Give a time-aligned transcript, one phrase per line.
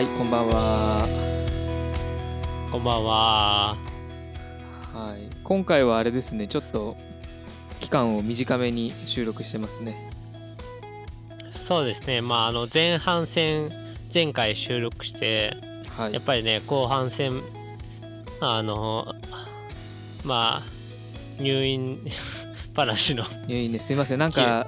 [0.00, 1.08] はい、こんばんは。
[2.72, 3.76] こんばんは。
[4.94, 6.96] はい、今回はあれですね、ちょっと
[7.80, 10.10] 期間を短めに収録してますね。
[11.52, 13.70] そうですね、まあ、あの前半戦、
[14.14, 15.54] 前回収録して、
[15.90, 17.42] はいやっ、ぱりね、後半戦、
[18.40, 19.06] あの、
[20.24, 22.00] まあ、入院
[22.74, 24.66] 話の、いやいいね、すいません、なんか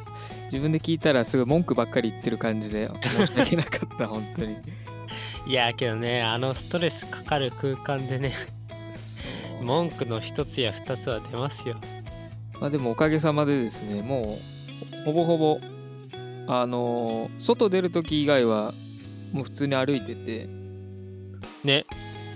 [0.52, 4.56] 自分で聞いたらすごい文句ばっかり言ってる感じで申し訳なかった、本当に。
[5.46, 8.34] いやけどね、あのストレスかかる空間でね、
[9.60, 11.76] 文句の一つや二つは出ますよ。
[12.60, 14.38] まあでもおかげさまでですね、も
[15.02, 15.60] うほぼほぼ、
[16.46, 18.72] あのー外出るとき以外は
[19.32, 20.48] もう普通に歩いてて、
[21.64, 21.86] ね、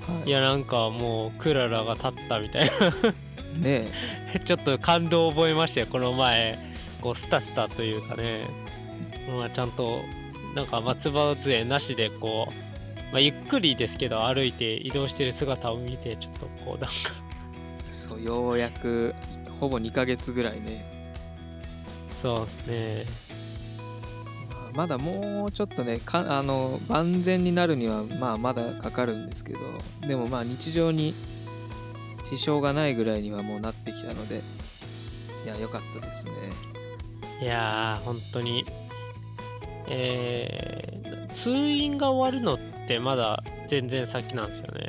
[0.06, 0.28] はい。
[0.28, 2.70] いやなんかもうクララが立ったみたい
[3.58, 3.88] ね。
[4.34, 6.58] な、 ちょっと感動を覚えましたよ、この前、
[7.00, 8.46] こうスタスタというかね、
[9.38, 10.00] まあ、ちゃんと、
[10.54, 12.66] なんか松葉杖なしでこう、
[13.12, 17.12] まあ、ゆっくりですけど歩いて移動してる姿を見て、ちょっとこう、なんか、
[17.90, 19.14] そうようやく
[19.60, 20.84] ほぼ2ヶ月ぐらいね
[22.10, 23.26] そうですね。
[24.74, 29.60] まだもうちょっとねかあの万全になるにはまあまだかかるんですけど
[30.06, 31.14] でもまあ日常に
[32.24, 34.42] 支障がないぐらいにはもうなってきたので
[35.46, 36.32] いや良かったですね
[37.40, 38.64] いやー、本当に、
[39.88, 44.88] えー、通院が終わるのってまだ全然先なんですよね。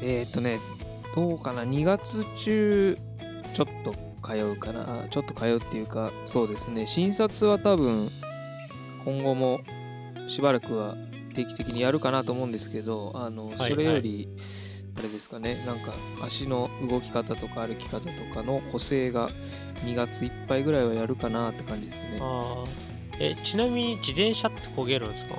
[0.00, 0.58] えー、っとね
[1.14, 1.62] どうかな。
[1.62, 2.96] 2月中
[3.52, 5.06] ちょっと通うかな。
[5.10, 6.86] ちょっと通うっていうかそうですね。
[6.86, 8.08] 診察は多分
[9.04, 9.60] 今後も
[10.28, 10.96] しばらくは
[11.34, 14.28] 定期的にやるかなと思うんですけどあのいそれより、
[14.96, 15.62] あれですかね。
[15.66, 19.30] なんか足の動き方とか歩き方とかの補正が
[19.84, 22.18] 2月いっぱいぐらいはやるかなって感じですね。
[22.20, 22.91] あー
[23.24, 25.36] えちなみに自転車って焦げるんですか？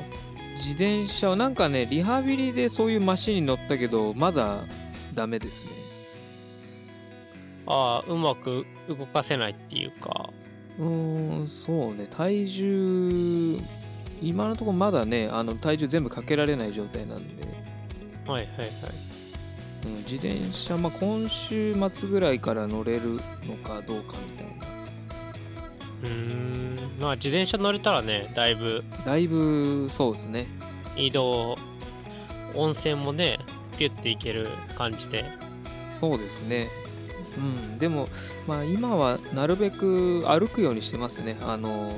[0.56, 4.64] 自転車はなんかねリハビリでそういうマシンに乗ったけどまだ
[5.14, 5.71] ダメですね。
[7.67, 10.30] ああうまく動かせないっていうか。
[10.80, 12.08] うーんそうね。
[12.10, 13.60] 体重
[14.22, 17.43] 今のところまだねあの体重全部かけられない状態なんで、
[18.26, 18.70] はいはいはい。
[19.86, 24.54] うん、自転車、まあ、今週末ぐらいから乗れるのかどうかみたいな。
[26.04, 30.48] うーんまあ自転車乗れたらねだいぶだいぶそうですね。
[30.95, 31.58] 移動
[32.55, 33.39] 温泉もね
[33.77, 35.26] ピュッて行ける感じで。
[35.92, 36.67] そうですね。
[37.37, 37.80] うん。
[37.80, 38.08] でも
[38.48, 41.37] まあ今はなるべく歩くようにしてますね。
[41.42, 41.92] あの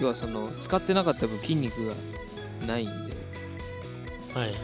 [0.00, 1.94] 要はその使ってなかった分筋肉が
[2.66, 3.14] ないんで、
[4.34, 4.54] はい。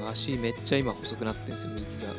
[0.00, 2.14] うん、足めっちゃ今細くなってるんですよ右が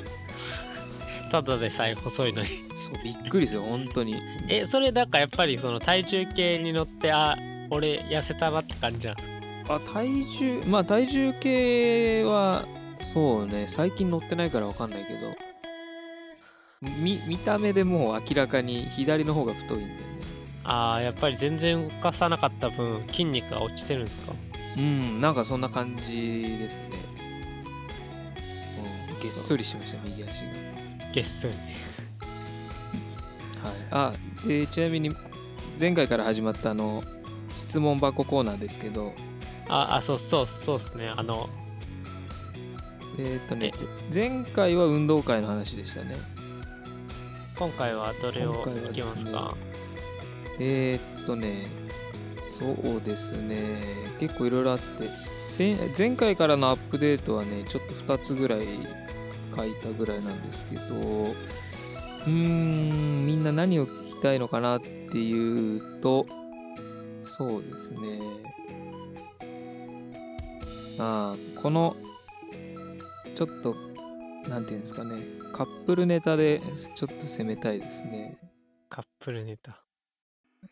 [1.34, 2.48] ただでさえ細いのに。
[2.76, 4.22] そうびっくりですよ本当に。
[4.48, 7.36] えそれなんかやっぱりその体重計に乗ってあ
[7.72, 9.30] 俺痩せたなって感じなんです
[9.66, 9.76] か？
[9.76, 12.66] あ体重まあ体重計は
[13.00, 13.66] そうね。
[13.68, 15.36] 最近乗ってないから分かんないけど。
[17.02, 20.04] 見見た目でもう明らかに左の方が太いんだよね。
[20.66, 24.34] ああやっぱり全然動かさなかった分筋肉が落ちてるんですか？
[24.78, 26.90] うんなんかそんな感じですね、
[29.10, 30.63] うん、げっそりしました右足が
[31.14, 31.76] げっそりね。
[33.64, 33.74] はい。
[33.92, 34.14] あ
[34.46, 35.12] でちなみに
[35.80, 37.04] 前回から始まったあの
[37.56, 39.14] 質問箱コーナーですけど。
[39.70, 41.08] ああそうそうそうですね。
[41.16, 41.48] あの
[43.18, 43.72] えっ、とね
[44.14, 46.16] 前回は運動会の話でしたね。
[47.58, 49.56] 今回はどれをいきますか？
[50.60, 51.68] えー、っとね、
[52.38, 53.82] そうですね、
[54.20, 55.08] 結構いろいろあって、
[55.50, 58.68] せ前回からのアップデートはね、ちょっと2つぐらい
[59.56, 66.26] 書いたぐらいなんですけど、うーん、みんな何を聞きたいのかなっていうと、
[67.22, 68.00] そうですね、
[71.00, 71.96] あーこの、
[73.36, 73.76] ちょっと、
[74.48, 76.60] なんていうんですかね、カップルネタで
[76.96, 78.38] ちょっと攻めたいですね。
[78.90, 79.84] カップルネタ。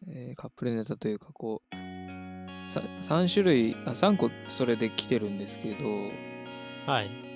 [0.07, 7.30] えーカップルネタというかこうさ3種類あ3個それで来てるんですけどどはい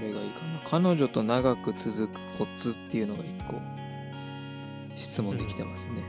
[0.00, 0.60] れがいいかな。
[0.64, 3.60] 彼女と長く続くコツっていうのが1個
[4.96, 6.02] 質問できてますね、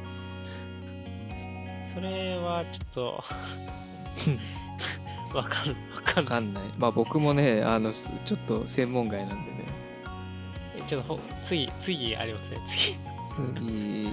[1.93, 3.23] それはちょっと
[5.37, 6.23] わかんわかんない。
[6.23, 6.63] わかんない。
[6.77, 9.65] まあ僕もねあのすちょっと専門外なんでね。
[10.75, 12.61] えちょっとほ次次ありますね。
[12.65, 12.97] 次。
[13.25, 14.09] 次。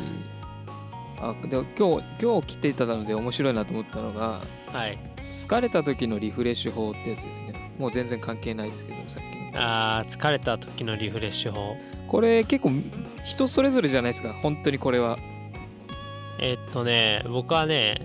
[1.18, 4.42] あで今日今日来ていただので面白いなと思ったのが
[4.72, 7.72] はい疲れた時のリフレッシュ法ってやつですね。
[7.78, 11.76] もう全然関係ないですけどさっきのあー疲れた時のリフレッシュ法。
[12.08, 12.72] これ結構
[13.24, 15.18] 人それぞれじゃないですか本当にこれは。
[16.40, 18.00] えーっとね僕はね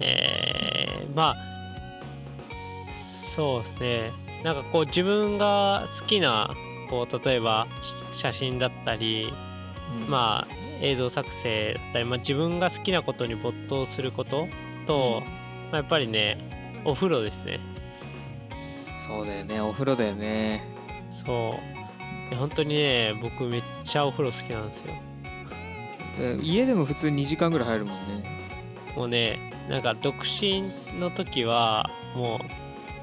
[0.00, 1.36] えー、まあ
[3.34, 4.12] そうですね。
[4.44, 6.54] なんかこう自分が好きな
[6.88, 7.68] こう例えば
[8.14, 9.32] 写真だったり、
[10.02, 10.10] うん。
[10.10, 14.48] まあ映像作成だったり、まあ、自分が好きなことに没頭すること
[14.86, 15.22] と、
[15.70, 16.38] まあ、やっぱりね
[16.84, 17.60] お風呂ですね。
[18.96, 20.64] そうだよねお風呂だよね。
[21.10, 22.30] そう。
[22.30, 24.94] で本当にね僕めっちゃお風呂好きなんですよ。
[26.18, 28.40] で家でも普通2時間ぐらい入るもんね。
[28.96, 30.64] もうねなんか独身
[30.98, 32.38] の時はもう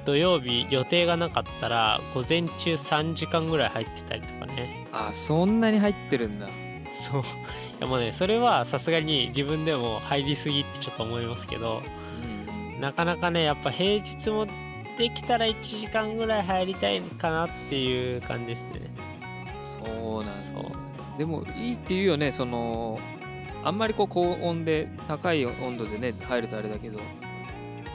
[0.06, 4.88] 土曜日予定がなかったら午前中3時間ぐらい入ってたりとかね。
[4.92, 6.48] あそんなに入ってるんだ。
[6.92, 7.22] そう。
[7.22, 7.26] い
[7.80, 11.84] やもうねそれはさすがに自分でも入りすぎってちょっと思いますけどうん
[12.80, 14.48] なかなかねやっぱ平日も
[14.98, 18.90] できたら1時間ぐらい入りたいかなっていう感じですね。
[19.62, 21.18] そうなんそう。
[21.18, 23.00] でもいいって言うよねその
[23.64, 27.00] あんまりこう高温で高い温度でね入るとあれだけど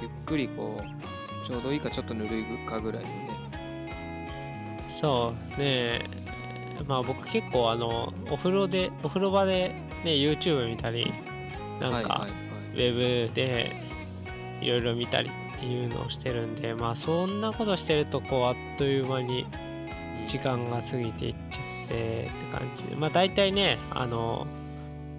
[0.00, 3.28] ゆっくりこうちょうどいいかちょっとぬるいかぐらいのね。
[4.88, 6.00] そうね。
[6.86, 9.74] まあ僕結構あのお風呂でお風呂場で
[10.04, 11.12] ね YouTube 見たり
[11.80, 12.30] なんかはいはいはい。
[12.72, 13.91] ウェブで
[14.62, 19.46] いろいろ見たりっていうのをしてるんでまあそんなことしてるとこうあっという間に
[20.26, 24.46] 時間が過ぎていっちゃってって感じでまあ大体ねあの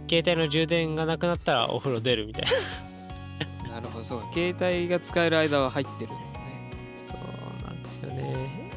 [0.09, 2.45] 携帯の充電がなくなったらお風呂出るみたい
[3.65, 3.73] な。
[3.75, 4.21] なるほどそう。
[4.21, 6.11] か携帯が使える間は入ってる
[7.07, 8.69] そうなんですよね。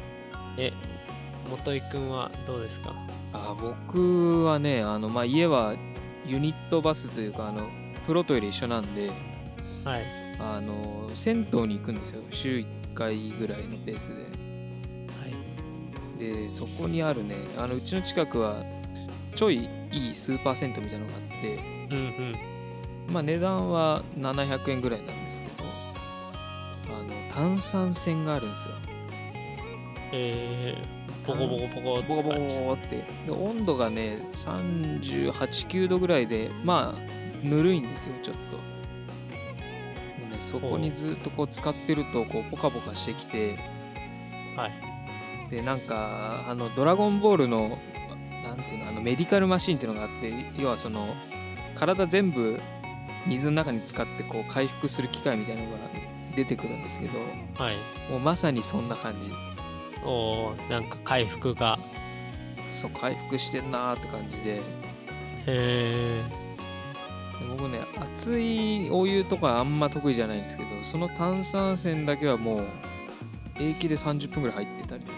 [0.57, 0.73] え
[1.51, 2.93] 元井くんはどうですか？
[3.33, 5.75] あ僕はねあの、まあ、家は
[6.25, 7.67] ユニットバスというかあの
[8.03, 9.11] 風呂トイレ一緒なんで
[9.83, 10.03] はい
[10.39, 12.21] あの銭湯に行くんですよ。
[12.29, 14.23] 週1回ぐらいのペースで。
[14.23, 14.29] は
[16.15, 16.19] い。
[16.19, 18.63] でそこにあるねあのうちの近くは
[19.35, 21.55] ちょいいいスーパー銭湯みたいなのがあって
[21.91, 23.13] うんうん。
[23.13, 25.63] まあ値段は700円ぐらいなんですけど
[26.93, 28.73] あの炭酸泉があるんですよ。
[30.13, 33.03] えー、ボコボコボコボコボコボコって。
[33.25, 38.57] で温度がね389度ぐらいでまあぬるいんですよちょっと
[40.39, 43.57] そこにずっとこう使ってるとこうポカポカしてきて。
[44.55, 44.71] はい。
[45.49, 47.77] でなんかあのドラゴンボールの
[48.43, 51.13] なんていうのあのメディカルマシンっていうのがあって要はその
[51.75, 52.59] 体全部
[53.25, 55.77] 水の中に使ってこう回復する機械みたいなのが
[56.35, 57.19] 出てくるんですけど
[57.55, 57.75] はい。
[58.11, 59.31] もうまさにそんな感じ。
[60.03, 61.79] おーなんか回復が。
[62.69, 64.55] そう回復してんなーって感じで。
[64.55, 64.61] へ
[65.47, 66.46] えで
[67.45, 72.63] 僕ね熱いお湯とかあんま得意じゃないんですけどその炭酸泉だけはもう
[73.55, 75.17] 平気で30分ぐらい入ってたりとか。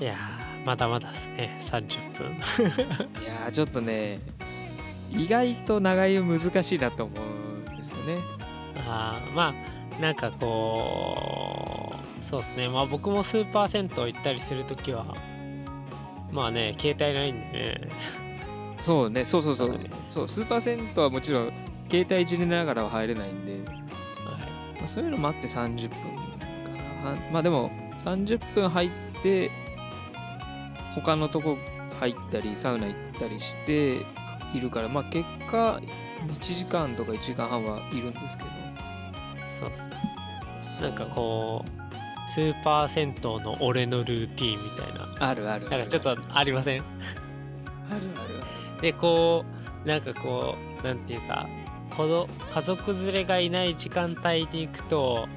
[0.00, 2.30] いやーまだまだですね30分。
[3.22, 4.18] いやーちょっとね
[5.10, 7.14] 意外と長湯難しいなと思
[7.66, 8.18] うんですよね。
[8.86, 9.54] あーま
[9.98, 12.68] あなんかこうそうですね。
[12.68, 15.14] まあ僕もスーパー銭湯行ったりするときは
[16.30, 17.90] まあね携帯ないんでね
[18.82, 19.78] そうねそうそうそう。
[20.08, 21.52] そうスーパー銭湯はもちろん
[21.90, 23.62] 携帯いじりながらは入れないんで、はい。
[24.76, 26.04] まあ、そういうのもあって30分か
[27.04, 27.10] な。
[27.10, 28.90] はまあでも30分入っ
[29.22, 29.50] て
[30.94, 31.58] 他のとこ
[31.98, 33.96] 入ったりサウナ行ったりして
[34.54, 35.80] いるからまあ結果
[36.26, 38.50] 1時間とか1時間半はいるんですけど。
[39.60, 39.72] そうっ
[40.58, 45.28] すなんかこうスーパー銭湯の俺のルーティーンみたいな。
[45.28, 45.78] あるあるある。
[45.78, 46.80] なんかちょっとありません？
[46.80, 46.86] ある
[47.90, 49.44] あるあでこ
[49.84, 51.48] うなんかこうなんていうか
[51.96, 55.28] この家族連れがいない時間帯に行くと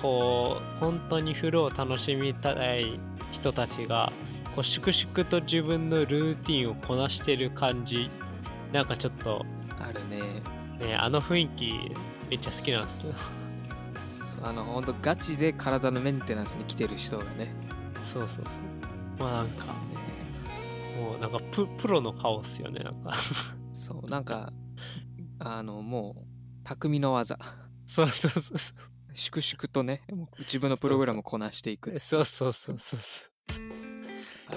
[0.00, 2.98] こう本当に風呂を楽しみたい
[3.32, 4.12] 人たちが
[4.54, 8.10] こう粛々と自分のルーティンをこなしてる感じ
[8.72, 9.44] なんかちょっと
[9.78, 10.18] るあるね。
[10.86, 11.72] ねあの雰囲気
[12.28, 12.90] めっちゃ好きなんで
[14.02, 14.46] すけど。
[14.46, 17.54] あの本当ガチで体のメンテナンスに来てる人がね。
[18.02, 18.54] そうそうそう。
[19.18, 19.64] まあなんか
[20.96, 23.14] もうなんかププロの顔っすよねなんか。
[23.72, 24.52] そうなんか
[25.38, 27.38] あのもう匠の技。
[27.86, 28.78] そうそうそうそう。
[29.12, 30.02] 粛々とね
[30.40, 31.98] 自分のプログラムをこなしていく。
[32.00, 33.24] そうそうそうそうそ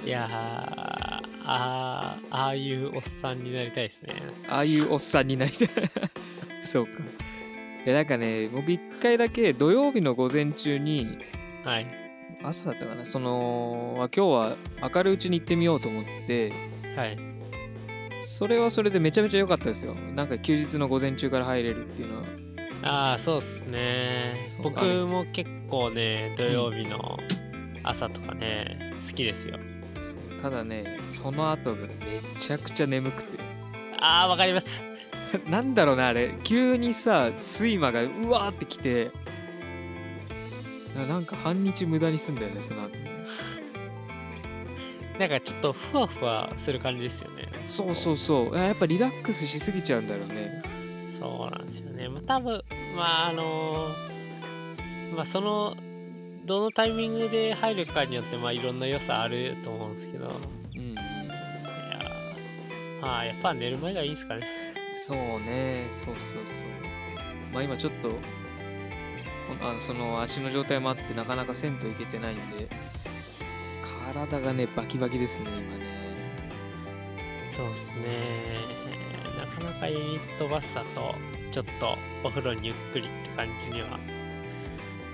[0.04, 0.08] う。
[0.08, 0.30] いやー
[1.46, 4.14] あーああいうおっさんになりたいですね。
[4.50, 5.70] ああいうおっさんになりたい。
[6.64, 6.92] そうか。
[7.86, 11.20] いやなんかね僕一回だけ土曜日の午前中に
[11.64, 12.07] はい
[12.44, 13.06] 朝だったかな。
[13.06, 14.56] そのあ今日は
[14.94, 16.52] 明るいうちに行ってみようと思って。
[16.96, 17.18] はい。
[18.22, 19.96] それはそれでめちゃめちゃ良かったですよ。
[19.96, 22.24] なんか休日の午前中から入れるっていうのは。
[22.84, 24.46] ああそうっすね。
[24.62, 27.18] 僕も結構ね土曜日の
[27.84, 29.58] 朝とかね、好きですよ。
[30.42, 31.90] ただねその後がめ
[32.38, 33.40] ちゃくちゃ眠くて。
[34.00, 34.84] ああわかります。
[35.50, 36.36] なんだろうなあれ。
[36.44, 39.12] 急にさ睡魔がうわーってきて
[40.98, 42.90] ななんか半日無駄にすんだよねその後。
[42.90, 43.26] ね
[45.20, 47.50] なんかちょっとふわふわする感じですよね。
[47.66, 48.56] そうそうそう。
[48.56, 50.62] やっぱリラックスしすぎちゃうんだろうね。
[51.10, 52.08] そうなんですよね。
[52.08, 52.64] まあ多分、
[52.96, 53.90] まああの
[55.16, 55.76] まあその、
[56.46, 60.28] どのタイミングで入るかによって、まあいろんな良さあると思うんですけど、
[60.76, 63.02] うんいやー。
[63.02, 64.46] まあやっぱ寝る前がいいですかね。
[65.02, 65.90] そうね。
[65.92, 66.68] そうそうそう。
[67.52, 68.16] まあ今ちょっとこ
[69.62, 72.68] あのその足の状態もあってなかなか銭湯行けてないんで
[74.14, 75.88] 体がねバキバキですね今ね
[77.50, 77.98] そうですね。
[79.38, 81.16] なかなかユニットバスだと、
[81.52, 83.98] ちょっとお風呂にゆっくりって感じには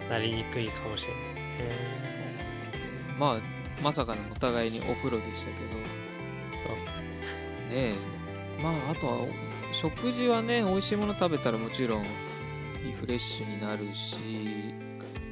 [0.10, 1.70] なりにくいかもしれないね。
[1.84, 2.74] そうですね
[3.18, 3.42] まあ
[3.82, 5.72] まさかのお互いにお風呂でしたけど
[6.64, 6.92] そうですね。
[7.70, 7.94] ね
[8.60, 9.28] えまああとは
[9.72, 12.06] 食事はね美味しいもの食べたらもちろん
[12.84, 14.74] リフレッシュになるし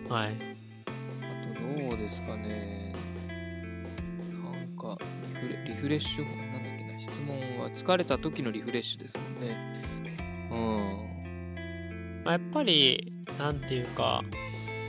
[0.10, 0.36] はい。
[1.22, 2.94] あとどうですかね
[4.44, 4.98] なんか
[5.34, 9.82] リフレリフレッシュ法なんだっけな質問は疲れた時のリフレッシュですもんね
[10.52, 11.12] うん
[12.24, 14.22] まあ、やっぱり、なんていうか、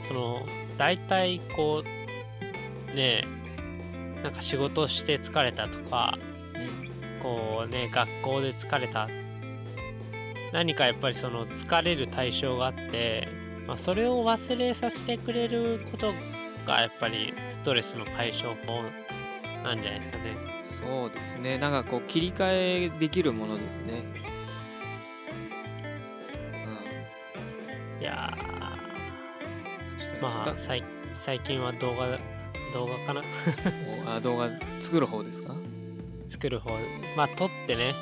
[0.07, 0.45] その、
[0.77, 6.17] 大体こう、ねえ、なんか仕事して疲れたとか、
[6.55, 9.07] うんこうね、学校で疲れた。
[10.53, 13.27] 何かやっぱりその疲れる対象があって、
[13.67, 16.13] まあ、それを忘れさせてくれること
[16.65, 18.83] がやっぱりストレスの解消法
[19.63, 20.35] なんじゃないですかね。
[20.61, 21.57] そうですね。
[21.57, 24.03] なんかこう切り替えできるものですね。
[27.97, 28.01] うん。
[28.01, 28.37] いや
[30.21, 30.83] まあだ最
[31.13, 32.07] 最近は動画、
[32.73, 33.21] 動画かな？
[34.05, 35.55] おあ動画作る方ですか？
[36.29, 36.71] 作る方。
[37.17, 37.93] まあ撮ってね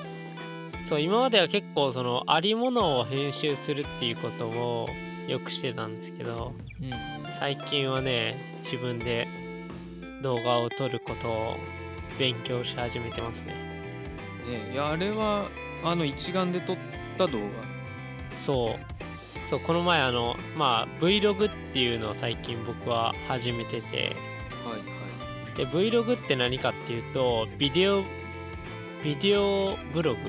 [0.85, 4.89] そう今までは結構そのありものを編集するっていうことを
[5.27, 6.89] よくしてたんですけどうん。
[6.89, 6.97] ね
[7.39, 9.27] 最近はね自分で
[10.21, 11.55] 動画を撮ることを
[12.19, 13.55] 勉強し始めてますね。
[14.73, 15.49] いやあれは
[15.83, 16.77] あの一眼で撮っ
[17.17, 17.45] た動画？
[18.39, 19.47] そう。
[19.47, 24.15] そうこの前あのまあ Vlog っていうのを最近僕は始めてて。
[24.65, 24.79] はいは
[25.55, 25.57] い。
[25.57, 28.03] で Vlog って何かっていうとビデオ
[29.03, 30.19] ビデオブログ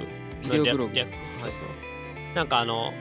[0.43, 0.95] ビデオブログ。
[0.95, 1.15] 略略。
[1.35, 1.57] そうそ
[2.33, 2.35] う。
[2.35, 2.93] なんかあの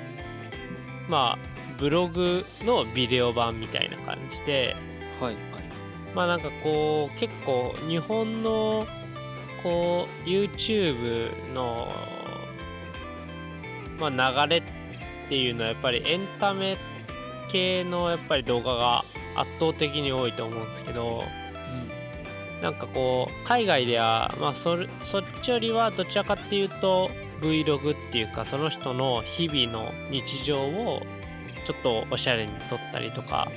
[1.07, 4.75] まあブログのビデオ版みたいな感じで
[5.19, 5.41] はいはい。
[6.13, 8.85] まあなんかこう結構日本の
[9.63, 11.87] こう YouTube の
[13.99, 14.63] まあ流れっ
[15.29, 16.77] ていうのはやっぱりエンタメ
[17.49, 19.05] 系のやっぱり動画が
[19.35, 21.23] 圧倒的に多いと思うんですけど
[22.57, 22.61] うん。
[22.61, 27.09] なんかこう海外ではまあそれそっちよりはどちらかっていうと
[27.41, 31.01] Vlog っていうかその人の日々の日常を
[31.65, 33.51] ちょっとおしゃれに撮ったりとか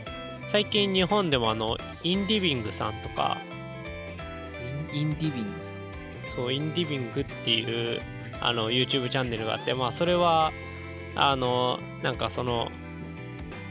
[0.46, 3.38] 最近日本でもあのインディビングさんとか
[4.92, 5.84] インディビングさん。
[6.34, 8.00] そうインディビングっていう
[8.40, 10.52] あの YouTube チャンネルがあってまあそれは
[11.14, 12.70] あのなんかその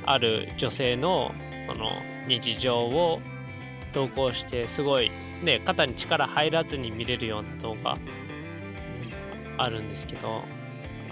[0.06, 1.34] ある女性の
[1.66, 1.90] その
[2.28, 3.20] 日常を
[3.94, 5.12] 投稿してすごい
[5.44, 7.98] ね肩に力入らずに見れるような動画
[9.58, 10.44] あるんですけど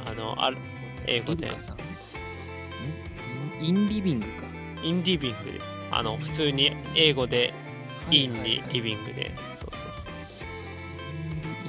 [0.05, 0.57] あのある
[1.07, 1.49] 英語で。
[3.61, 4.47] インリビングか。
[4.83, 5.67] インディビングです。
[5.91, 7.53] あの普通に英語で
[8.09, 9.31] インにリビビングで。
[9.55, 10.11] そうそうそう。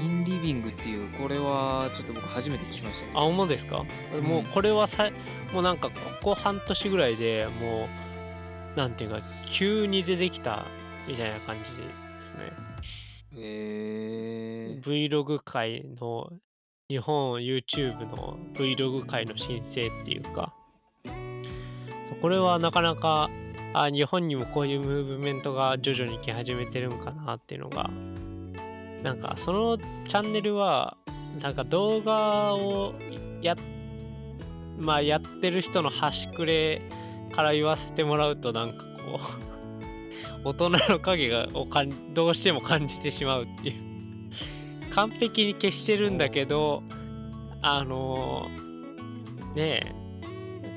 [0.02, 3.85] インリビングっていうこれはちょっと僕初めて聞きましたねあ、思うですか、
[4.23, 5.11] もうこれはさ、
[5.52, 7.88] もうなんかここ半年ぐらいでも
[8.75, 10.67] う、なんていうか、急に出てきた
[11.07, 11.76] みたいな感じで
[12.21, 12.52] すね。
[13.37, 16.33] えー、Vlog 界の、
[16.89, 20.53] 日本 YouTube の Vlog 界の申請っていうか、
[22.21, 23.29] これはなかなか、
[23.75, 27.91] あ、日本にもこういうムーブメントが徐々に来始めてるんかなっていうのが、
[29.03, 30.97] なんかそのチャンネルは、
[31.41, 32.95] なんか動画を
[33.41, 33.57] や
[34.79, 36.83] まあやってる人の端くれ
[37.35, 39.21] から言わせてもらうとなんかこ
[40.45, 43.91] う 大人の影がをかんどうしても感じてしまうっていう。
[44.94, 46.82] 完璧に消してるんだけど
[47.62, 48.46] あの
[49.54, 49.92] ねえ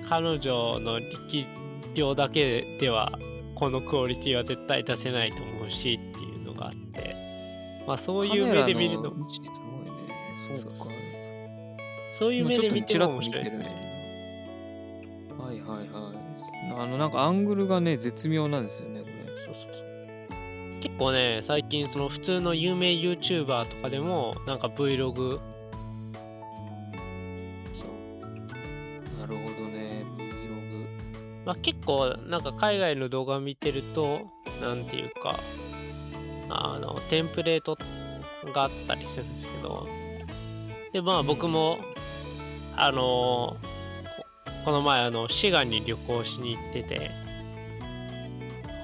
[0.08, 1.48] 彼女の力
[1.96, 3.18] 量だけでは
[3.56, 7.16] このクオリティは絶対出せないと思うしっていうのがあって
[7.88, 10.96] まあそういう目で見るのカメラの位置すごいねそうか。
[12.18, 13.66] そういう目で見ても面白いですね。
[15.38, 16.16] はいはいはい。
[16.82, 19.14] あのなんかアングルがね絶妙なんですよねこれ。
[19.44, 19.85] そうそうそう
[20.86, 25.40] 結構ね最近その普通の有名 YouTuber とかでもなんか Vlog
[27.74, 29.20] そう。
[29.20, 30.86] なるほどね Vlog
[31.44, 34.22] まあ、結構なんか海外の動画を見てると
[34.62, 35.40] なんていうか
[36.50, 37.80] あのテンプレート
[38.54, 39.88] があったりするんですけど。
[40.94, 41.80] でまあ僕も、
[42.78, 43.58] あの
[44.46, 47.10] ここの前あの滋賀に旅行しに行ってて。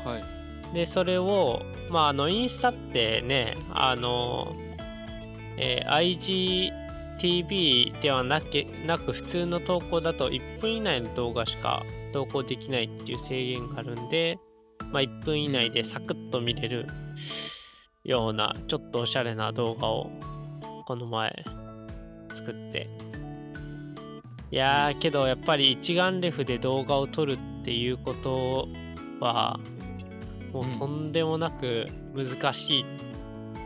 [0.03, 0.40] はい
[0.74, 4.48] でそれをまああのインスタってねあの、
[5.58, 6.72] えー
[7.22, 14.40] IGTV ではなけなく普通の投稿だと1分以内の動画しか投稿できないっていう制限があるんで、
[14.92, 16.88] まあ、1分以内でサクッと見れる
[18.04, 20.10] ようなちょっとおしゃれな動画を
[20.88, 21.32] この前
[22.34, 22.90] 作って。
[24.50, 28.68] いやーけどやっぱり一眼レフで動画を撮るっていうこと
[29.22, 29.58] は
[30.53, 32.86] もうとんでもなく難しい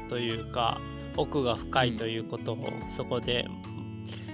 [0.10, 0.80] というか、
[1.18, 2.58] 奥が深いということを
[2.90, 3.48] そこで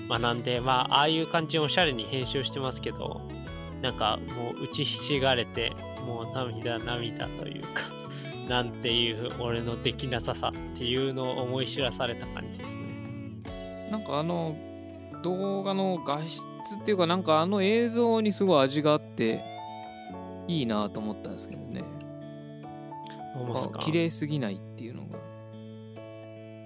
[0.09, 3.21] 学んで、まあああいう感じにおしゃれに編集してますけど
[3.81, 5.71] なんかもう打ちひしがれて
[6.05, 7.83] もう涙涙というか
[8.47, 12.81] なんていう俺のできなささっていうのを思い知らされた感じですね。
[13.91, 14.55] なんかあの
[15.23, 16.45] 動画の画質
[16.79, 19.43] っていうかなんかあの映像にすごい味があって
[20.47, 21.60] いいなと思ったんですけど
[23.35, 23.79] ね思いますか？
[23.79, 25.17] あ綺麗すぎないっていうのが。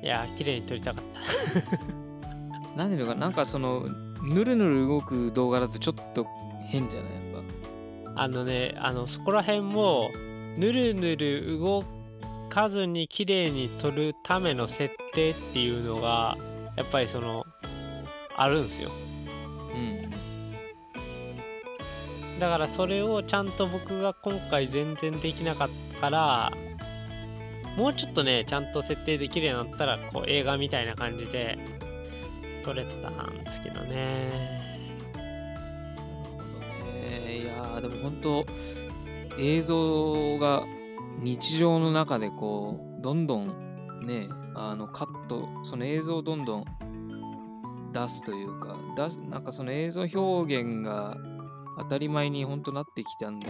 [0.03, 2.77] いやー綺麗に撮りたかった。
[2.77, 3.85] なんていうのかなんかその
[4.23, 6.25] ぬるぬる動く動画だとちょっと
[6.67, 7.13] 変じゃない？
[7.13, 7.23] やっ
[8.17, 10.09] あのねあのそこら辺も
[10.57, 11.83] ぬるぬる動
[12.49, 16.37] かずに綺麗に撮るための設定っていうのが
[16.77, 17.45] やっぱりその
[18.37, 18.89] あるんですよ
[22.39, 26.51] だからそれをちゃんと僕が今回全然できなかったから
[27.77, 31.57] もうちょっとねちゃんと設定できるようになったらこう映画みたいな感じで
[32.63, 34.29] 撮れてたんですけどね。
[35.13, 35.35] なる
[36.79, 37.37] ほどね。
[37.37, 38.45] いやでも本当
[39.37, 40.63] 映像が
[41.19, 43.47] 日常の中でこうどんどん
[44.05, 46.65] ねあのカットその映像をどんどん
[47.91, 51.17] 出すというか出すなんかその映像表現が
[51.77, 53.47] 当たり前に本当なってきたんで、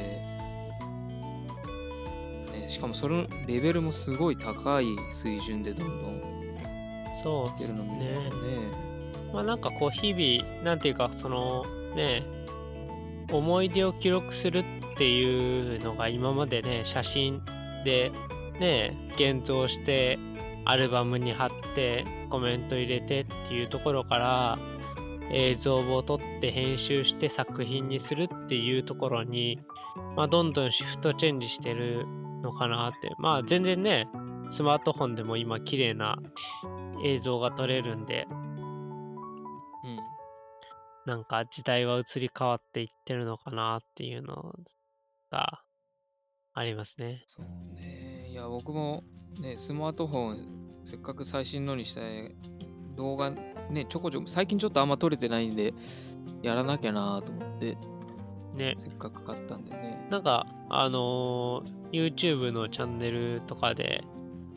[2.51, 6.21] ね、しかもそのレベルもすごい高い水準でどんどん
[7.23, 8.95] そういってるの見るとね。
[9.33, 11.63] まあなんかこう日々なんていうかその
[11.95, 12.23] ね
[13.31, 17.41] 思い出を記録するっていうのが今までね写真
[17.83, 18.11] で
[18.59, 20.17] ね現像して
[20.65, 24.57] アルバムに貼ってコメント入れてっていうところから
[25.31, 29.59] 映像を撮って編集して作品にするっていうところに、
[30.15, 32.05] まあ、どんどんシフトチェンジしてる
[32.41, 34.07] のかなってまあ全然ね
[34.51, 36.17] スマートフォンでも今綺麗な
[37.03, 38.33] 映像が撮れるんでう
[39.87, 39.99] ん
[41.05, 44.53] なんか時代は移り変わっていってるのかなっていうの
[45.31, 45.61] が
[46.57, 47.23] ありますね。
[47.27, 48.29] そうね。
[48.29, 49.03] いや、僕も
[49.41, 52.33] ね、スマートフォン、せっかく最新のにして、
[52.95, 53.29] 動画
[53.69, 55.73] ね、ちょこちょこ、最近ちょっとあんま撮れてないんで、
[56.41, 57.77] やらなきゃなと思って、
[58.55, 58.75] ね。
[58.77, 60.07] せっかく買ったんでね。
[60.09, 64.03] なんか、あのー YouTube のチャンネルとかで、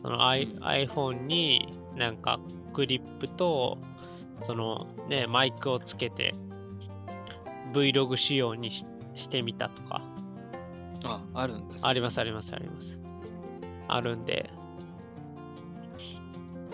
[0.01, 2.39] その、I うん iPhone になんか
[2.73, 3.77] クリップと、
[4.43, 6.33] そのね、マイクをつけて
[7.73, 10.01] Vlog 仕様にししてみたとか、
[11.03, 11.87] あ、あるんです。
[11.87, 12.99] ありますありますあります。
[13.87, 14.49] あるんで。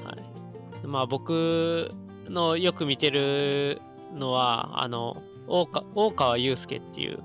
[0.03, 0.87] はい。
[0.87, 1.89] まあ僕
[2.29, 3.81] のよく見てる
[4.13, 7.19] のは、あの、大川大川祐介っていう、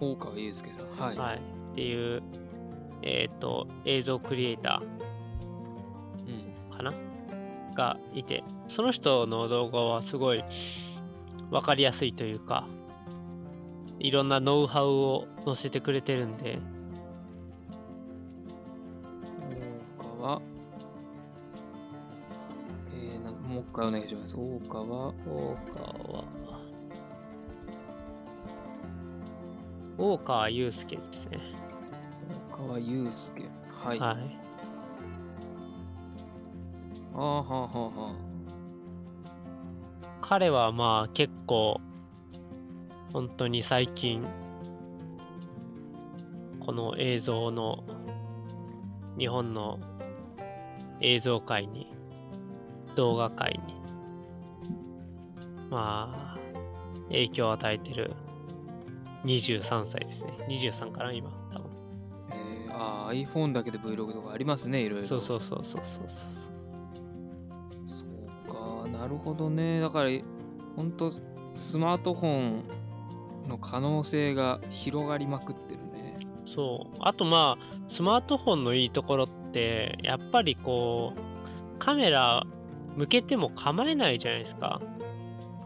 [0.00, 0.86] 大川祐介さん。
[0.96, 1.16] はい。
[1.16, 2.22] はい、っていう、
[3.02, 4.82] えっ、と、映像クリエイタ
[6.26, 6.44] うん。
[6.70, 6.92] ーかな？
[7.74, 10.44] がいて、その人の動画はすごい
[11.50, 12.66] わかりやすいというか、
[13.98, 16.58] いろんなノウハウを載せてくれてるんで、
[19.98, 20.42] 大川。
[23.52, 24.34] もう一回お願いします。
[24.36, 24.82] 大川。
[24.82, 25.12] 大
[25.76, 26.24] 川
[29.98, 31.38] 大川祐介ですね。
[32.54, 33.42] 大川祐介。
[33.70, 34.00] はい。
[34.00, 34.38] あはい。
[37.14, 38.14] あーはあはあはあ。
[40.22, 41.78] 彼はまあ結構
[43.12, 44.24] 本当に最近
[46.58, 47.84] この映像の
[49.18, 49.78] 日本の
[51.00, 51.92] 映像界に
[52.94, 53.74] 動画界に
[55.70, 56.38] まあ
[57.08, 58.14] 影響を与えてる
[59.24, 60.32] 23歳ですね。
[60.48, 61.70] 23かな今多分。
[62.32, 65.06] えー、ああ、iPhone だけで Vlog とかありますね、いろいろ。
[65.06, 66.28] そうそうそうそうそうそう。
[67.86, 68.04] そ
[68.82, 69.80] うか、なるほどね。
[69.80, 70.10] だから、
[70.76, 71.12] ほんと、
[71.54, 72.64] スマートフォン
[73.48, 76.16] の可能性が広がりまくってるね。
[76.46, 76.96] そう。
[77.00, 82.46] あとまあスマートフォンのいいところってやっぱりこうカメラ
[82.96, 84.80] 向けても構えないじゃないですか。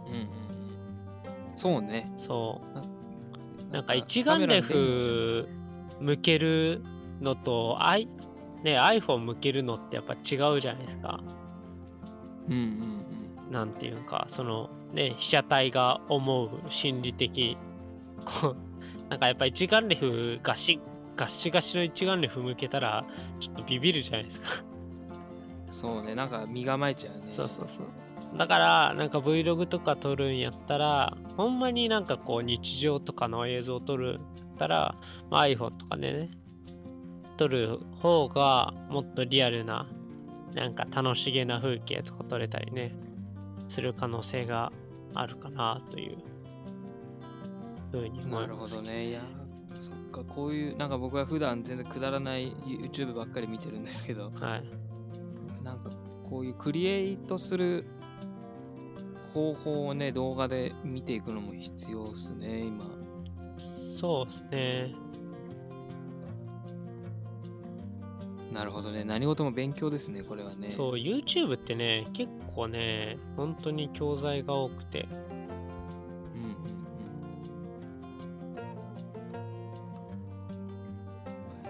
[0.06, 0.28] うんうんうん。
[1.54, 2.10] そうね。
[2.16, 3.72] そう。
[3.72, 5.48] なんか一眼レフ
[6.00, 6.82] 向ける
[7.20, 8.08] のと、I
[8.62, 11.20] ね、iPhone 向けるのってやっぱ違うじゃないですか。
[12.48, 12.96] うんうん
[13.50, 17.56] なんていうか、そのね、被写体が思う心理的、
[18.24, 20.80] こう、なんかやっぱ一眼レフガシ
[21.16, 23.04] ガシガシの一眼レフ向けたら、
[23.40, 24.64] ちょっとビビるじゃないですか。
[25.66, 27.86] うんそうねなんか身構えちゃうねそうそうそう。
[28.38, 34.22] だから、なんか Vlog とか撮るんやったら、ほんまになんかこう日常とかの映像を撮るんやっ
[34.58, 34.94] たら、
[35.30, 36.30] まあ、iPhone とかでね、
[37.36, 39.86] 撮る方がもっとリアルな、
[40.54, 42.94] なんか楽しげな風景とか撮れたりね、
[43.68, 44.72] する可能性が
[45.14, 46.18] あるかなという
[47.92, 48.74] ふうに思ないるます。
[48.74, 49.20] ほどねいや
[49.74, 54.85] そっかこういうなんか僕は普段全然くだらない YouTube ばっかり見てるんですけどはい。
[56.28, 57.86] こういうクリエイトする
[59.32, 62.84] 方法をね動画で見ていくのも必要ですね今。
[63.98, 64.94] そうですね。
[68.52, 69.04] なるほどね。
[69.04, 70.72] 何事も勉強ですねこれはね。
[70.74, 75.06] そう、YouTube ってね、結構ね、本当に教材が多くて、
[76.34, 76.50] うんうんう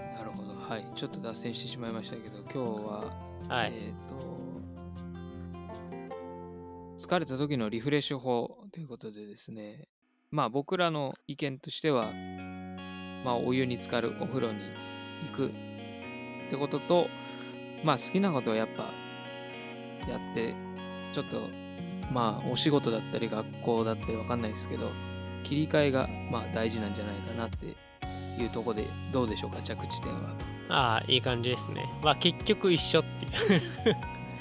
[0.01, 0.16] ん。
[0.16, 0.55] なるほど。
[0.55, 3.12] はいちょっと脱線してしまいましたけど今日は
[3.49, 3.73] はい。
[3.75, 4.36] えっ、と
[7.07, 9.87] 疲れた時のリフレッシュ法ということでですね
[10.33, 12.12] まあ僕らの意見としては
[13.25, 14.59] まあお湯に浸かるお風呂に
[15.31, 15.51] 行くっ
[16.51, 17.07] てことと
[17.85, 18.90] まあ好きなことをやっぱ
[20.11, 20.53] やって
[21.12, 21.49] ちょっと
[22.11, 24.90] まあお仕事だったり学校だったりわかんないですけど
[25.45, 27.66] 切り替えがまあ大事なんじゃないかなって
[28.37, 30.35] いうところでどうでしょうか着地点は。
[30.69, 31.88] ああ、いい感じですね。
[32.03, 33.62] まあ結局一緒っていう。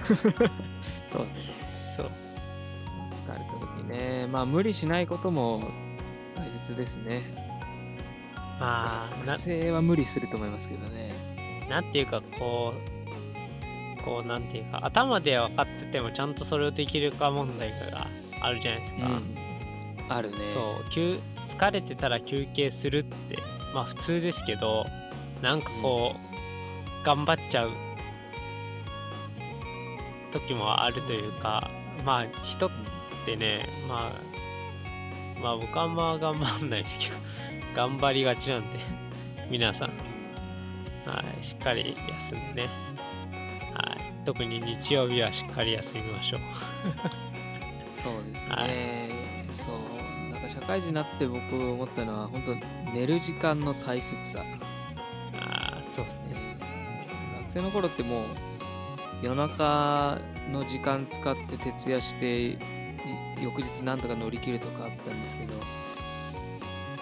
[1.07, 1.29] そうね
[1.95, 2.24] そう。
[3.15, 4.27] 疲れた時ね。
[4.27, 5.63] まあ無理しないことも
[6.35, 7.23] 大切ですね。
[8.59, 11.13] まあ、学生は無理すると思いますけどね。
[11.69, 12.73] ななんていうか、こ
[13.99, 18.07] う、こう、なんていうか、頭で分かっててもちゃんとそれをできるか問題が
[18.41, 19.07] あるじゃないですか。
[19.07, 19.45] うん。
[20.07, 20.37] あるね。
[20.53, 23.37] そう休疲れてたら休憩するって
[23.73, 24.85] まあ普通ですけど
[25.41, 27.71] なんかこう、頑張っちゃう
[30.31, 31.69] 時もあるというか
[32.03, 32.69] まあ人
[33.25, 37.15] ってねまあまあ僕はあんま頑張んないですけど
[37.75, 38.79] 頑張りがちなんで
[39.49, 39.89] 皆さん、
[41.05, 42.69] はい、しっかり休んでね、
[43.73, 46.39] はい、特に日曜日はしっかり休みましょう。
[47.91, 54.43] そうですはね、そうなんか社会人になって僕思ったのは本当寝る時間の大切さ、
[55.39, 56.35] ああそうですね。
[56.35, 56.75] えー
[57.45, 58.23] 学生の頃ってもう
[59.21, 60.19] 夜中
[60.51, 62.57] の時間使って徹夜してい
[63.41, 65.53] 翌日なんとか乗り切るとかあったんですけど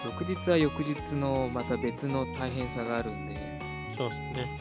[0.04, 4.60] 翌日は翌日のまた別の大変さがあるんで、そうですね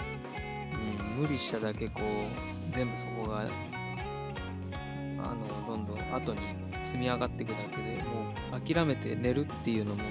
[1.17, 6.39] うん、無理しただけこう全部そこがあのどんどん後に
[6.81, 10.03] 積み上がっていくだけでもう諦めて寝るっていうのも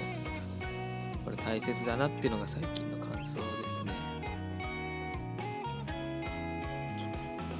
[1.24, 3.92] これ大切だなっていうのが最近の感想ですね。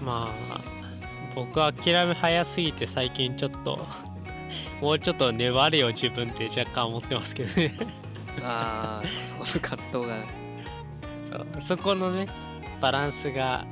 [0.04, 0.82] まあ
[1.35, 3.79] 僕は諦め早すぎて最近ちょっと
[4.81, 7.75] もうちょっと粘れよ自分って若干思ってますけどね。
[8.42, 10.25] ああそこの葛藤が。
[11.25, 12.27] そうそこのね
[12.81, 13.64] バランスが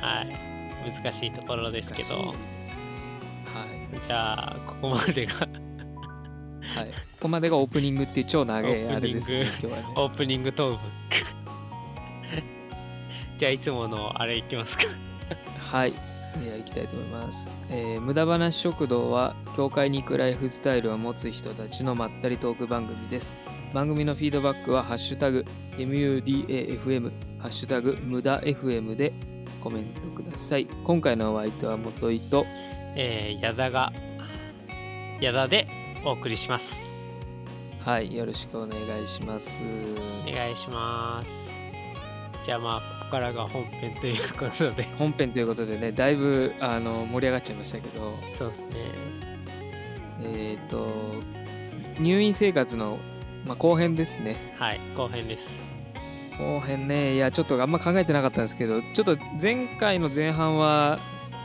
[0.00, 2.16] はい難しいところですけど。
[2.16, 2.34] はい。
[4.06, 5.34] じゃあここまでが。
[6.74, 9.84] はい、ここまでがオープニングっていう超長いあれですねオー、今日はね。
[9.96, 10.80] オープニングトーク。
[13.38, 14.84] じゃあいつものあれいきますか。
[15.72, 15.94] はい、
[16.38, 17.50] では行きたいと思います。
[17.68, 23.36] えー無駄話食堂は、教会に行くライフスタイルを持つ人たちのまったりトーク番組です。
[23.72, 25.44] 番組のフィードバックは、ハッシュタグ、
[25.76, 29.12] MUDAFM、ハッシュタグ、無駄 FM で
[29.60, 30.66] コメントください。
[30.84, 32.46] 今回のお相手は元井と、
[32.96, 33.92] えー、矢田が
[35.20, 35.68] 矢田で
[36.04, 36.88] お送りします
[37.80, 39.64] はい、よろしくお願いします。
[40.26, 41.30] お願いします
[42.42, 44.84] じゃあまあからが本編ということで。
[44.96, 48.66] 本編ということでね、だいぶあの盛り上がっちゃいましたけど、そうですね。
[50.22, 50.86] えっ、と、
[51.98, 52.98] 入院生活の、
[53.44, 54.54] まあ、後編ですね。
[54.58, 55.70] はい後編です。
[56.38, 60.98] 後編ねいやちょっとあんま考えてなかったんですけどちょっと前回の前半は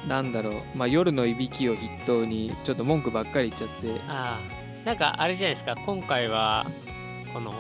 [0.08, 4.00] なんだろう、まあ、夜のいびきを筆頭にちょっと文句ばっかり言っちゃって。
[4.08, 4.40] あ
[4.86, 6.66] なんかあれじゃないですか今回は
[7.34, 7.54] この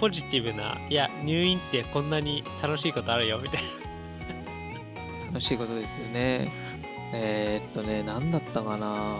[0.00, 3.68] ポジティブないや入院ってこんなに楽しいことあるよみたいな。
[5.26, 6.50] 楽しいことですよね。
[7.12, 9.18] えー、っとね何だったかな。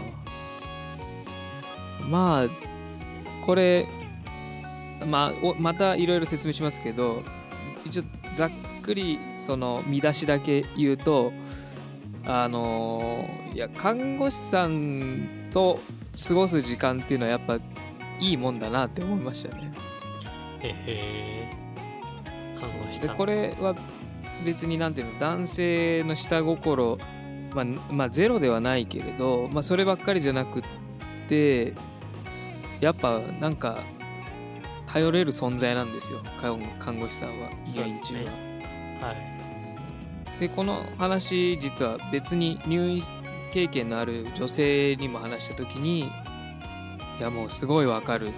[2.09, 2.49] まあ
[3.45, 3.87] これ
[5.07, 7.23] まあまたいろいろ説明しますけど
[7.85, 8.51] 一応ざっ
[8.83, 11.33] くりその見出しだけ言うと
[12.25, 15.79] あのいや看護師さんと
[16.29, 17.57] 過ごす時間っていうのはやっぱ
[18.19, 19.73] いいもんだなって思いましたね。
[20.61, 21.53] へへ
[22.53, 23.75] 看護師さんでこれは
[24.45, 26.99] 別になんていうの男性の下心、
[27.55, 30.63] まあ、まあゼロではないけれど、まあ、そればっかりじゃなくっ
[31.29, 31.75] て
[32.81, 33.79] やっぱなんか
[34.87, 38.21] 頼れる存在なんですよ看護看護師さんは入院中は。
[39.09, 39.41] はい。
[40.41, 43.03] でこの話実は別に入院
[43.53, 46.11] 経験のある女性にも話した時に
[47.21, 48.33] いやもうすごいわかる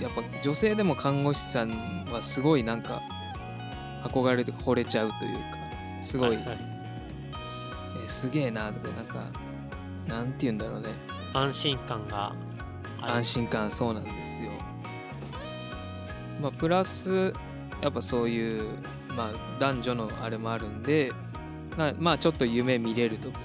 [0.00, 3.00] やっぱ女性でも看護師さんはすごいなんか
[4.04, 5.42] 憧れとか惚れちゃうというか
[6.02, 6.46] すごい、はいはい。
[8.02, 9.30] えーすげえなとかなんか
[10.06, 10.88] なんて言うんだろうね。
[11.34, 12.34] 安心感が
[13.02, 14.50] 安心感そうなんですよ。
[16.40, 17.34] まあプラス
[17.82, 18.78] やっぱそういう
[19.14, 21.12] まあ男女のあれもあるんで
[21.76, 23.38] なまあちょっと夢見れるというか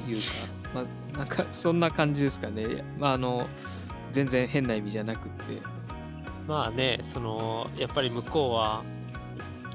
[0.74, 2.84] まあなんかそんな感じですかね。
[2.98, 3.48] まああの
[4.14, 5.62] 全然変な意味じゃなくって。
[6.48, 8.84] まあねそのやっぱり向こうは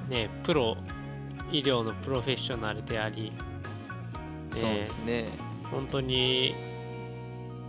[0.09, 0.77] ねプロ
[1.51, 3.33] 医療のプロフェッショナルであり
[4.51, 5.25] そうですね。
[5.71, 6.55] 本当に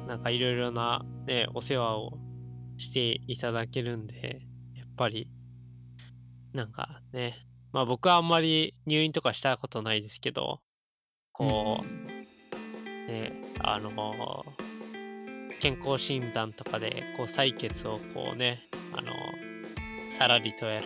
[0.07, 2.17] なんかいろいろな、ね、お世話を
[2.77, 4.41] していただけるんで
[4.75, 5.29] やっぱり
[6.53, 7.35] なんかね
[7.71, 10.61] まあ僕はあんまり入院とかしたことないですけど
[11.31, 14.45] こう、ねあの
[15.59, 19.11] 健康診断とかでこう採血をこうねあの
[20.17, 20.85] さらりとやる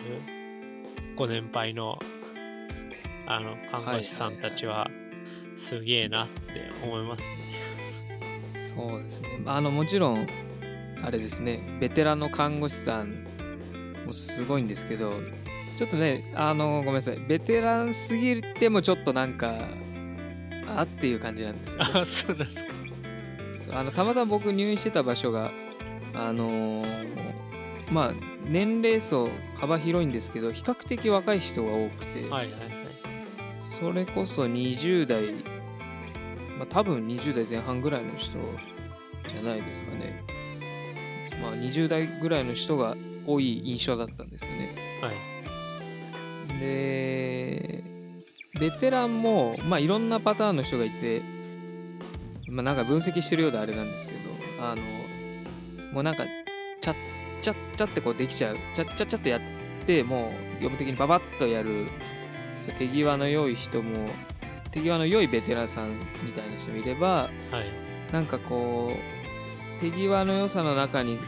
[1.16, 2.00] ご年配の
[3.26, 4.90] あの看護師さんたちは
[5.56, 7.54] すげえなって思いますね。
[8.58, 10.28] そうですねあのもちろん
[11.04, 13.26] あれですねベテランの看護師さん
[14.06, 15.14] もすごいんですけど
[15.78, 19.54] ちょっとねあのごめんなさいベテランすぎてもちょっとなんか
[20.76, 22.83] あっていう感じなんですよ、ね、 あそうですか。
[23.64, 25.52] そうあのたまたま僕入院してた場所が
[26.14, 27.14] あのー
[27.92, 28.14] まあ
[28.46, 32.62] 年齢層幅広いんですけど比較的若い人が多くて、はいはいはい。
[33.58, 35.32] それこそ20代、
[36.58, 38.38] まあ、多分20代前半ぐらいの人
[39.28, 40.24] じゃないですかね。
[41.42, 44.76] まあ20代ぐらいの人が多い印象だったんですよね。
[45.02, 46.60] はい。
[46.60, 47.84] で、
[48.60, 51.22] ベテランも、まあいろんなパターンの人がいて、
[52.50, 54.20] まあなんか分析してるようであれなんですけど、
[54.60, 54.82] あの、
[55.92, 56.26] もうなんか、
[56.80, 56.96] ちゃっ
[57.42, 58.58] ちゃっちゃってこうできちゃう。
[58.74, 59.42] ちゃっちゃっちゃってやっ
[59.86, 61.88] て、もう業務的にババッとやる、
[62.60, 64.10] そう手際の良い人も、
[64.72, 68.12] 手際の良いベテランさんみたいな人もいれば、はい。
[68.12, 68.94] なんかこ
[69.78, 71.28] う、手際の良さの中に、なん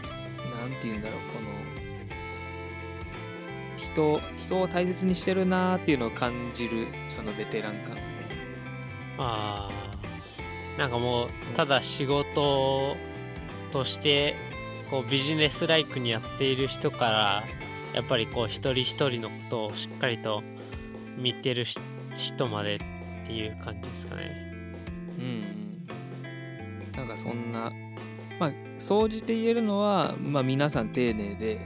[0.80, 1.56] て言うんだろう、この、
[3.78, 8.04] 人、人を大切にしてるなーっていうのを感じる、そのベテラン感みたいな。
[9.20, 9.85] ああ。
[10.78, 12.98] なんかもう、ただ仕事
[13.72, 14.36] として、
[14.90, 17.44] こうビジネスライクにやっている人から、
[17.94, 20.44] やっぱりこう一人一人のことをしっかりと
[21.18, 21.80] 見てるし
[22.14, 22.80] 人までっ
[23.26, 24.64] ていう感じですかね。
[25.18, 25.86] うんうん。
[26.98, 27.72] なんかそんな、
[28.40, 31.62] まあ、総じて言えるのは、まあ皆さん丁寧で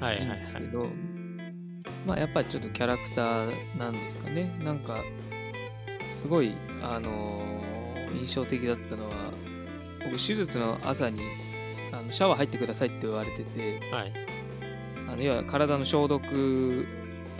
[0.00, 0.64] はいはいはいいいんですけ。
[0.64, 0.86] ど、
[2.06, 4.54] まあやっぱりちょっとキャラクターなんですかね。
[4.62, 5.02] なんか、
[6.06, 7.63] すごい、あのー
[8.12, 9.32] 印象的だったのは、
[10.04, 11.22] 僕手術の朝に
[11.92, 14.12] あのシャワー入ってくださいって言われてて、はい。
[15.08, 16.86] あの要は体の消毒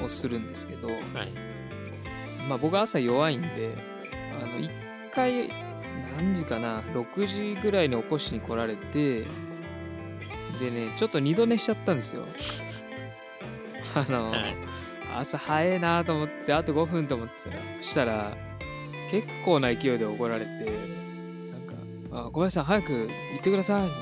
[0.02, 0.98] をするんですけど、はい。
[2.48, 3.76] まあ僕朝弱いんで、
[4.40, 4.70] あの、一
[5.12, 5.48] 回、
[6.16, 9.26] 何時かな、6時ぐらいに起こしに来られて、
[10.58, 12.24] でね、ちょっと二度寝しちゃったんですよ。
[13.94, 14.56] あの、はい
[15.16, 18.36] 朝早いなと思って、あと5分と思ってたら、そしたら、
[19.14, 20.50] 結構な勢いで怒られて、
[21.52, 21.60] なん
[22.10, 23.06] か、あ小林さん早く行
[23.38, 24.00] ってくださいみたい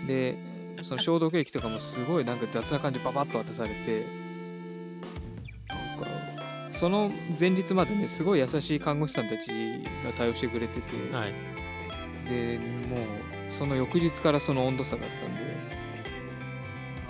[0.00, 0.06] な。
[0.06, 0.38] で、
[0.82, 4.06] その消毒液とかもすごいなんか雑な感じでババッと渡されて、
[5.68, 6.06] なんか、
[6.70, 9.50] その前日までね、すごい優しい看護師さんたち
[10.02, 11.34] が対応してくれてて、はい。
[12.26, 13.00] で、もう、
[13.48, 15.44] その翌日からその温度差だったんで、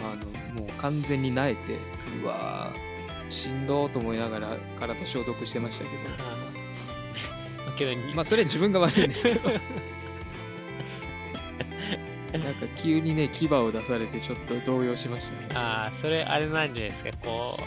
[0.01, 1.79] あの、もう完全に慣れて、
[2.21, 6.54] うわーしんどーと思いながら体消毒してましたけど、
[8.15, 9.51] まあそれは自分が悪いんですけど、
[12.39, 15.49] なんか急にね牙を出されてちょっと動揺しましたね。
[15.55, 17.59] ああ、それあれなんじゃないですか、こ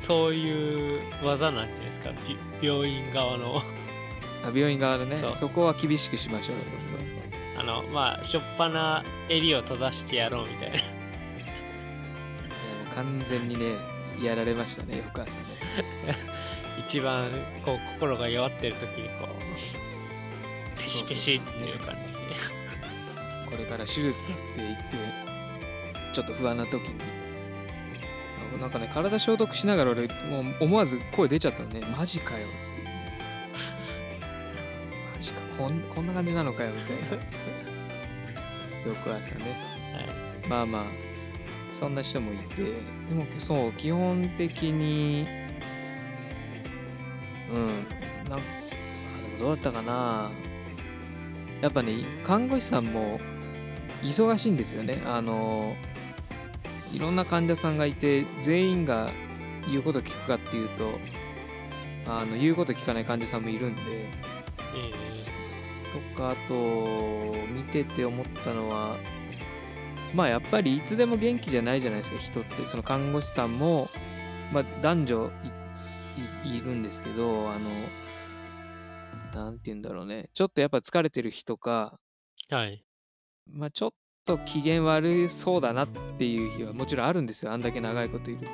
[0.00, 2.10] う、そういう技なんじゃないですか、
[2.60, 3.62] び病院側の。
[4.44, 5.16] あ病院側のね。
[5.34, 7.60] そこは厳しくしましょうそうそうそう。
[7.60, 10.76] あの、まあ、しょっぱな襟を閉ざしてやろうみたいな。
[10.78, 10.92] いやも
[12.92, 13.76] う完全にね
[14.22, 15.46] やられましたね翌朝ね
[16.88, 17.30] 一番
[17.64, 22.20] こう心が弱ってる時にこうペシペシっていう感じで。
[23.50, 24.82] これから手術だって言って
[26.14, 26.94] ちょっと不安な時に。
[28.56, 31.82] あなんかね体消毒しながら俺もう思わず声出ちゃったのね。
[31.94, 32.46] マジかよ
[35.14, 35.42] マジか。
[35.58, 37.26] こんこんな感じなのかよみたいな。
[38.86, 39.40] 翌朝ね。
[39.92, 40.48] はい。
[40.48, 40.84] まあまあ
[41.72, 42.62] そんな人もいて。
[43.08, 45.26] でもそう基本的に
[47.52, 47.66] うん。
[48.28, 48.42] なんで
[49.38, 50.30] もどうだったかな。
[51.60, 51.92] やっぱね
[52.24, 53.20] 看護師さんも
[54.02, 55.02] 忙しいんですよね。
[55.06, 55.76] あの
[56.92, 59.10] いろんな患者さんがいて全員が
[59.68, 60.98] 言うこと聞くかっていうと
[62.06, 63.82] あの言うこと聞かない患者さんもいるんで
[65.92, 66.54] とかあと
[67.48, 68.96] 見てて思ったのは
[70.14, 72.66] まあやっぱりいつでも元気じゃないじゃないですか人って。
[72.66, 73.88] その看護師さんも、
[74.52, 75.61] まあ、男女い
[76.44, 77.70] いいるんですけどあの
[79.34, 80.28] なんて言うんだろうね。
[80.34, 82.84] ちょっとやっぱ疲れてる日とか、ーはい。
[83.50, 83.90] まあ、ちょっ
[84.24, 87.52] と機嫌悪そうだなっていう日はもちろんあるんですよ。
[87.52, 88.52] あんだけ長いこといると。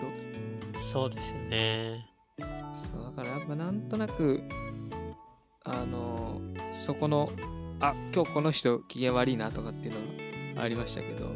[0.80, 2.06] そうですよね。
[2.72, 4.42] そうだからやっぱなんとなく
[5.64, 6.40] あの
[6.70, 7.32] そこの
[7.80, 9.94] あ今日この人機嫌悪いなとかっていう
[10.52, 11.26] のがありましたけど、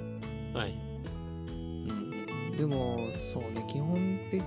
[0.54, 0.70] はい。
[0.70, 0.91] うん、
[2.62, 4.40] でもそうね基本的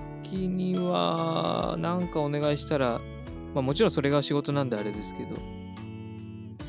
[0.48, 2.98] にはなんかお願いしたら、
[3.52, 5.36] まあ、もちろんそれが仕事なんであれですけど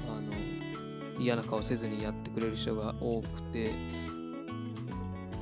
[0.09, 3.71] あの嫌な顔せずにやってくれる人が多くて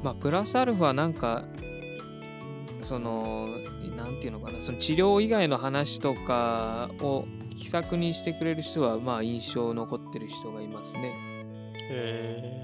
[0.04, 1.44] まあプラスアルファなんか
[2.82, 3.48] その
[3.98, 7.26] なんていうのかなその治療以外の話とかを
[7.58, 11.14] 気さくにしてくれる人はまあ印象残ってる人がいますね。
[11.90, 12.62] へ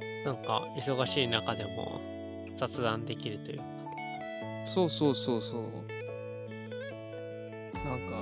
[0.00, 2.13] えー、なんか忙しい中でも
[2.56, 3.64] 雑談できるというか
[4.66, 5.60] そうそうそうそう。
[7.86, 8.20] なんか、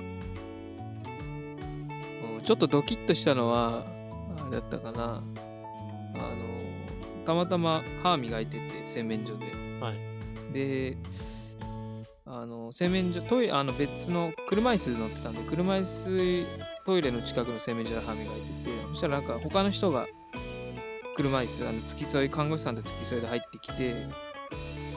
[2.38, 3.86] うん、ちょっとドキッとしたのは、
[4.38, 5.04] あれだったかな。
[5.04, 5.22] あの、
[7.24, 9.46] たまたま歯磨いてて、洗面所で。
[9.80, 10.12] はい
[10.52, 10.96] で、
[12.26, 16.46] あの、洗面所、トイレ、あの別の車椅子乗ってたんで、車椅子
[16.84, 18.38] トイレの近くの洗面所で歯磨いてて、
[18.90, 20.06] そしたらなんか他の人が
[21.16, 23.94] 車椅子、あの付き添い、看護師さんと付き添いで入ってきて、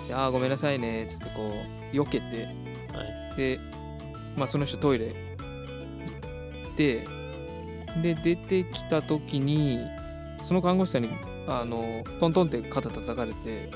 [0.07, 1.51] であーごめんなさいねっつってこ
[1.93, 2.45] う避けて
[2.93, 3.37] はい。
[3.37, 3.59] で
[4.37, 5.13] まあその人トイレ行
[6.73, 7.07] って
[8.01, 9.79] で出てきた時に
[10.43, 11.09] その看護師さんに
[11.47, 13.69] あのトントンって肩叩かれて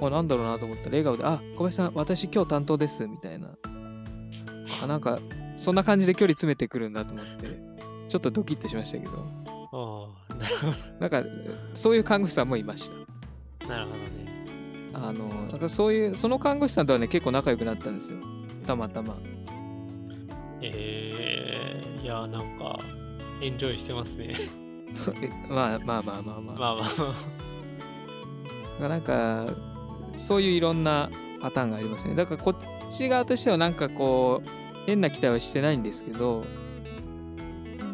[0.00, 3.48] あなんだろうなと思ったら笑顔で「あ小林さん私今日担当です」みたいな。
[4.82, 5.18] あなんか
[5.56, 7.60] そんな感じで距離詰めてくるんだと思って
[8.08, 9.12] ちょっとドキッとしましたけど。
[9.72, 10.66] おーなるほ
[11.00, 11.22] なんか
[11.74, 12.94] そういう看護師さんもいました。
[13.66, 14.19] どなるほどね
[14.92, 18.18] あのなんかそういうその看護師さんとはね結構仲良くなったんですよ。
[18.66, 19.16] たまたま。
[20.62, 22.78] えー、いやなんか
[23.40, 24.34] エンジョイしてますね。
[25.22, 26.86] えまあまあまあまあまあ、まあまあま
[28.86, 28.88] あ。
[28.88, 29.46] なんか
[30.14, 32.14] そういういろんなパターンがありますね。
[32.14, 32.56] だからこっ
[32.90, 34.48] ち側としてはなんかこう
[34.86, 36.44] 変な期待はしてないんですけど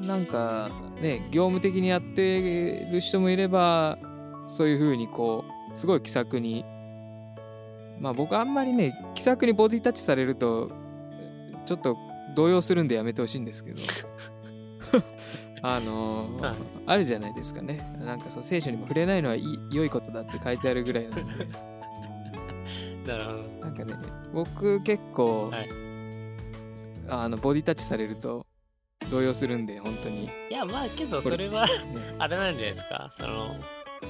[0.00, 3.98] なんかね業務的にやってる人もいれば
[4.46, 6.64] そういうふうにこうすごい気さくに
[7.98, 10.70] まあ僕あんまりね気さくにボディタッチされると
[11.64, 11.96] ちょっと
[12.34, 13.78] 動揺するんでやめてほしいんですけど。
[15.62, 16.56] あのーはい。
[16.86, 17.80] あるじゃないですかね。
[18.04, 21.46] なんかそう聖書にも触れないのはいい良いことだって書いてあるぐらいなんで。
[23.10, 23.38] なるほど。
[23.60, 23.94] なんかね
[24.32, 25.68] 僕結構、はい。
[27.08, 28.44] あのボディタッチされると
[29.10, 31.68] 動揺するんで本当に、ね、いやまあけどそれは
[32.18, 33.12] あれなんじゃないですか。
[33.16, 33.58] そのね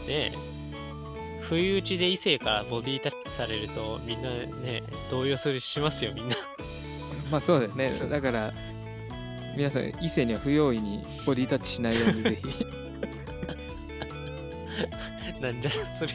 [0.09, 0.33] え
[1.49, 6.37] 不意打ちで異性からボディタッチされるとみんなね動揺するしますよみんな。
[7.31, 7.91] まあそうだよね。
[8.11, 8.53] だから
[9.57, 12.67] 皆さん異性には不用意にボディタッチしないようにぜひ。
[15.41, 16.13] なんじゃそれ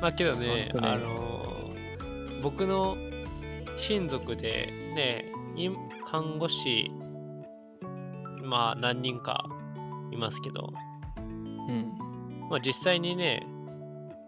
[0.00, 0.68] まあけどねね。
[0.82, 1.70] あの
[2.42, 2.96] 僕の
[3.78, 5.70] 親族でねい
[6.04, 6.90] 看護師
[8.42, 9.46] まあ何人か
[10.12, 10.72] いますけど。
[11.68, 11.92] うん。
[12.50, 13.46] まあ実際にね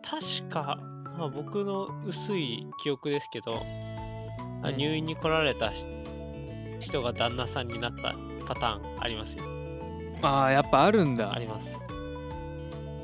[0.09, 0.79] 確か、
[1.19, 3.63] まあ、僕の薄い記憶ですけど、
[4.63, 4.77] あうん。
[4.77, 5.71] 入院に来られた
[6.81, 8.15] 人が旦那さんになった
[8.47, 9.45] パターンありますよ。
[10.23, 11.33] ああやっぱあるんだ。
[11.33, 11.77] あります。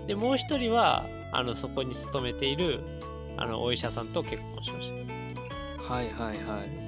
[0.07, 2.81] でもう一人はあのそこに勤めている
[3.37, 4.93] あのお医者さんと結婚しまし
[5.87, 5.93] た。
[5.93, 6.85] はいはいはい。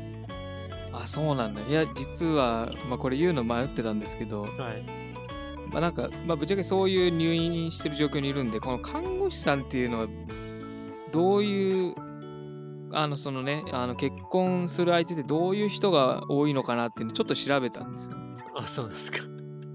[0.92, 1.60] あそうなんだ。
[1.60, 5.05] いや実は、まあ、これ言うの迷ってたんですけど、はい
[5.76, 10.06] まあ、なんか、まあ、ぶっちゃけそういう入院してる状況にいるんでこの看護師さんっていうのは
[11.12, 11.94] どういう
[12.92, 18.16] あのそのねあの結婚する相手ってどういう人が多いのかなっていうのをちょっと調べたんですよ。
[18.56, 19.18] あそうなんですか。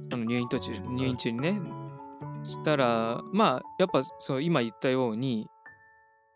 [0.09, 1.61] その入院途中入院中にね。
[2.45, 5.45] したらまあやっぱそう今言ったように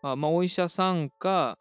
[0.00, 1.58] あまあお医者さんか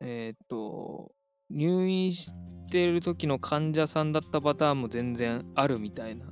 [0.00, 1.12] えっ、と
[1.50, 2.32] 入院し
[2.70, 6.24] てる時の患者さんだったパターンも全然あるみたいな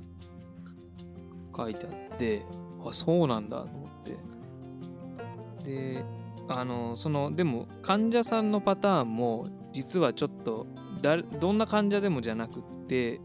[1.55, 2.45] 書いてあって
[2.85, 4.17] あそうなんだと思って。
[5.65, 6.05] で
[6.47, 10.67] あのそのでも患者さんのパターンも実はちょっと
[11.01, 13.19] だどんな患者でもじゃなくって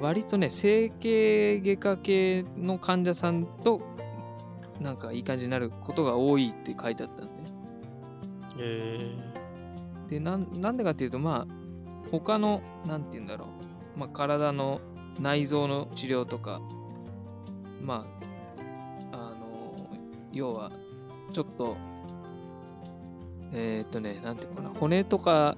[0.00, 3.82] 割とね整形外科系の患者さんと
[4.80, 7.32] なんかいい感じになることが多いって書いてあったんで
[8.58, 9.16] え
[10.08, 13.46] でなんなんでかっていうとまあ他のなんて言うんだろ
[13.96, 14.80] う、まあ、体の
[15.20, 16.60] 内臓の治療とか
[17.86, 18.04] ま
[19.12, 19.88] ああの
[20.32, 20.72] 要は
[21.32, 21.76] ちょっと
[23.52, 25.56] えーっとねなんていうのかな骨とか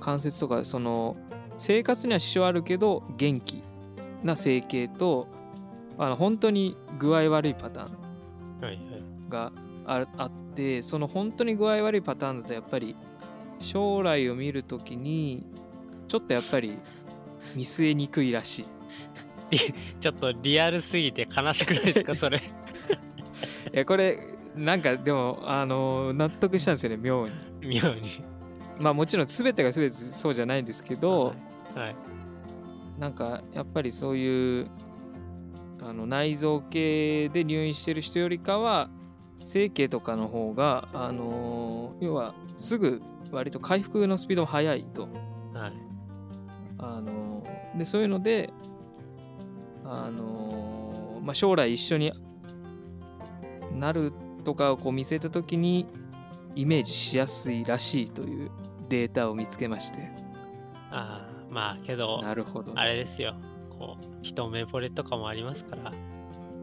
[0.00, 1.16] 関節とかその
[1.58, 3.62] 生活には支障あるけど元気
[4.22, 5.26] な整形と
[5.98, 9.52] あの本当に具合悪いパターンが
[9.86, 12.96] ああってその本当に具合悪いパターンだとやっぱり
[13.58, 15.44] 将来を見るときに
[16.06, 16.78] ちょっとやっぱり
[17.54, 18.73] 見据えにくいらしい。
[20.00, 22.14] ちょっとリアルすぎて悲しくないですか？
[22.14, 22.38] それ。
[22.38, 24.18] いやこれ
[24.56, 27.34] なんかでもあの納得したんですよね妙に。
[27.62, 28.22] 妙に。
[28.78, 31.34] まあもちろん全てが全てそうじゃないんですけど、
[31.74, 31.96] はい
[32.98, 34.70] なんかやっぱりそういう
[35.82, 38.88] あの内臓系で入院してる人よりかは
[39.44, 45.08] 整形とかの方があの要はすぐ割と回復のスピードも速いと。
[45.54, 45.72] はい。
[46.78, 47.42] あの
[47.76, 48.52] でそういうので
[49.94, 52.12] あの、まあ、将来一緒に
[53.72, 54.12] なる
[54.44, 55.88] とかをこう見据えた時に
[56.54, 58.50] イメージしやすいらしいという
[58.88, 60.10] データを見つけまして。
[60.90, 62.72] ああまあけどなるほど。
[62.76, 63.34] あれですよ。
[63.70, 65.92] こう一目惚れとかもありますから。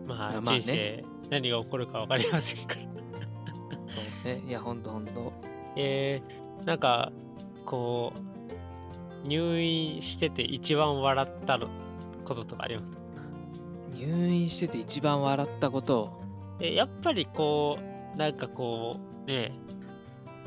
[0.07, 0.61] まああまあね。
[0.61, 2.81] 人生何が起こるか分かりませんから。
[3.87, 4.41] そうね。
[4.47, 5.33] いやほんとほんと。
[5.75, 7.11] えー、なんか
[7.65, 8.13] こ
[9.23, 11.67] う入院してて一番笑ったの
[12.25, 12.85] こととかあります？
[13.91, 16.21] 入院してて一番笑ったこと。
[16.59, 17.77] えやっぱりこ
[18.15, 19.51] うなんかこうね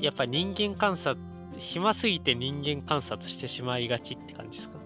[0.00, 1.16] やっぱ人間観察
[1.58, 4.78] 暇すぎて人間観察してしまいがちって感じですか？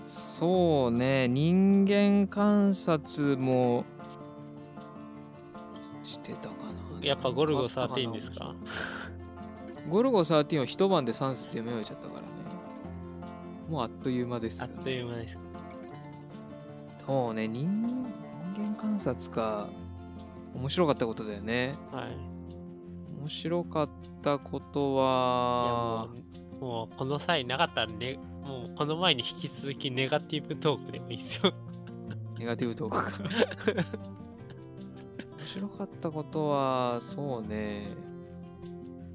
[0.00, 3.84] そうね人間観察も
[6.02, 7.04] してたかな。
[7.06, 8.54] やっぱゴルゴなんかあった13ですか？
[9.88, 12.26] ゴルゴ13は一晩で3節読み終えちゃったからね。
[13.68, 15.36] もうあっという間ですよ、ね、あっという間です。
[15.36, 15.40] か
[17.08, 18.04] そうね人
[18.54, 19.68] 人間観察か
[20.54, 21.74] 面白かったことだよね。
[21.90, 22.16] はい。
[23.18, 23.88] 面白かっ
[24.22, 26.08] たことは
[26.60, 31.52] もうこの際なかったらねもうこの前に引き続きネガティブトークでもいいですよ。
[32.38, 33.18] ネガティブトークか。
[35.38, 37.88] 面白かったことはそうね。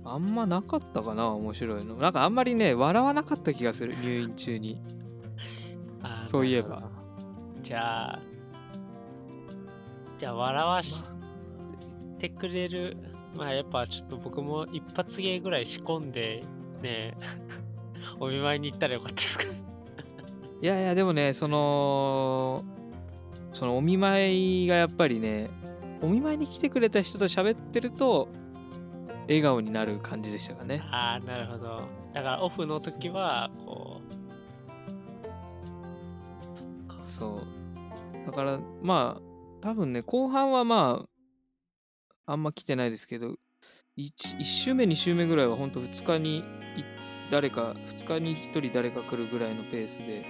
[0.05, 1.95] あんまなかったかな面白いの。
[1.95, 4.81] なんかあんまりね笑わなかった気がする入院中に。
[6.23, 6.89] そういえば
[7.63, 8.19] じゃあ
[10.17, 11.03] じゃあ笑わし
[12.19, 12.97] てくれる。
[13.35, 16.41] まあやっぱちょっと僕も一発芸ぐらい仕込んで
[16.83, 17.17] ね
[18.19, 19.45] お見舞いに行ったらよかったですか？
[19.45, 22.63] いやいやでもねその
[23.53, 25.49] そのお見舞いがやっぱりね
[26.01, 28.27] お見舞いに来てくれた人と喋ってると
[29.27, 30.81] 笑顔になる感じでしたかね。
[30.91, 31.81] ああなるほど。
[32.13, 33.82] だからオフの時はこ
[37.13, 38.25] そう。
[38.25, 39.21] だからまあ
[39.61, 41.05] 多分ね後半はま
[42.25, 43.35] ああんま来てないですけど
[43.97, 46.43] 1, 1週目2週目ぐらいはほんと2日にい
[47.29, 50.25] 誰か2日に1人誰か来るぐらいのペースで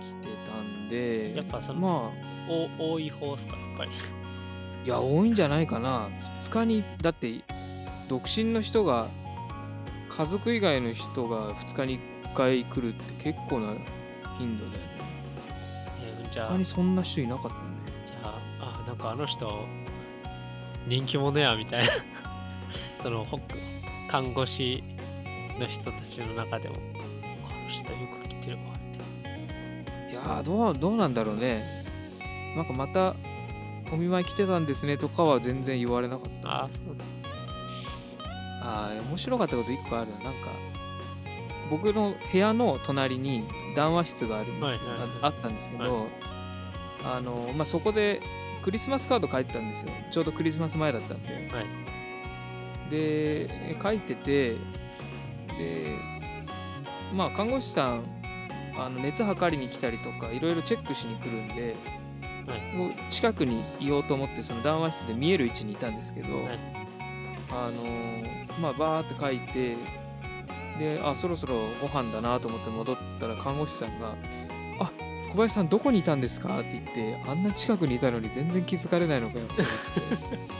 [0.00, 3.90] 来てたんでやっぱそのまー、お多い方ですかやっぱり。
[3.90, 6.08] あいや多いんじゃないかな。
[6.40, 7.42] 2日にだって
[8.08, 9.08] 独身の人が
[10.08, 13.74] 家族以外の人が2日に1回来るって結構な
[14.38, 14.78] 頻度だよね
[16.00, 16.46] えーじゃあ。
[16.46, 17.54] 他にそんな人いなかったね。
[18.06, 18.16] じゃ
[18.60, 19.64] あ、あ、なんかあの人、
[20.86, 21.92] 人気者や、みたいな。
[23.02, 23.38] その、ほ
[24.10, 24.82] 看護師
[25.58, 26.80] の人たちの中でも、こ
[27.54, 30.12] の人よく来てるわって。
[30.12, 31.84] いやーどうどうなんだろうね。
[32.56, 33.14] なんかまた
[33.92, 36.48] お見舞い来てたんですねとかは全然言われなかった。
[36.48, 36.96] ああそう
[38.62, 40.24] あー面白かったこと1個あるな。
[40.24, 40.48] なんか
[41.70, 43.44] 僕の部屋の隣に
[43.74, 45.18] 談話室があるんですけど、はいはいはい。
[45.22, 46.06] ああったんですけど、
[47.04, 48.20] あのまあ、そこで
[48.62, 49.92] クリスマスカード書いてたんですよ。
[50.10, 52.90] ちょうどクリスマス前だったんで、はい。
[52.90, 54.58] で書いててで
[57.12, 58.04] まあ看護師さん
[58.78, 61.76] あの熱測りに来たりとかいろいろチェックしに来るんで、
[62.46, 62.74] はい。
[62.74, 66.58] もう近くにいようと思ってその談話室で見える位置にいたんですけど、はい。
[67.50, 69.76] あのーまあバーって書いて
[70.78, 74.14] であそろそろご飯だなと思って戻ったら看護師さんが
[74.80, 74.90] 「あ
[75.30, 79.72] 小林さんどこにいたんですか?」って言ってあんな近くにいたのに全然気づかれないのかよって思っ
[80.32, 80.58] て。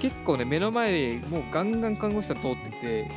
[0.00, 3.10] 結構ね目の前もうガンガン看護師さん通ってて、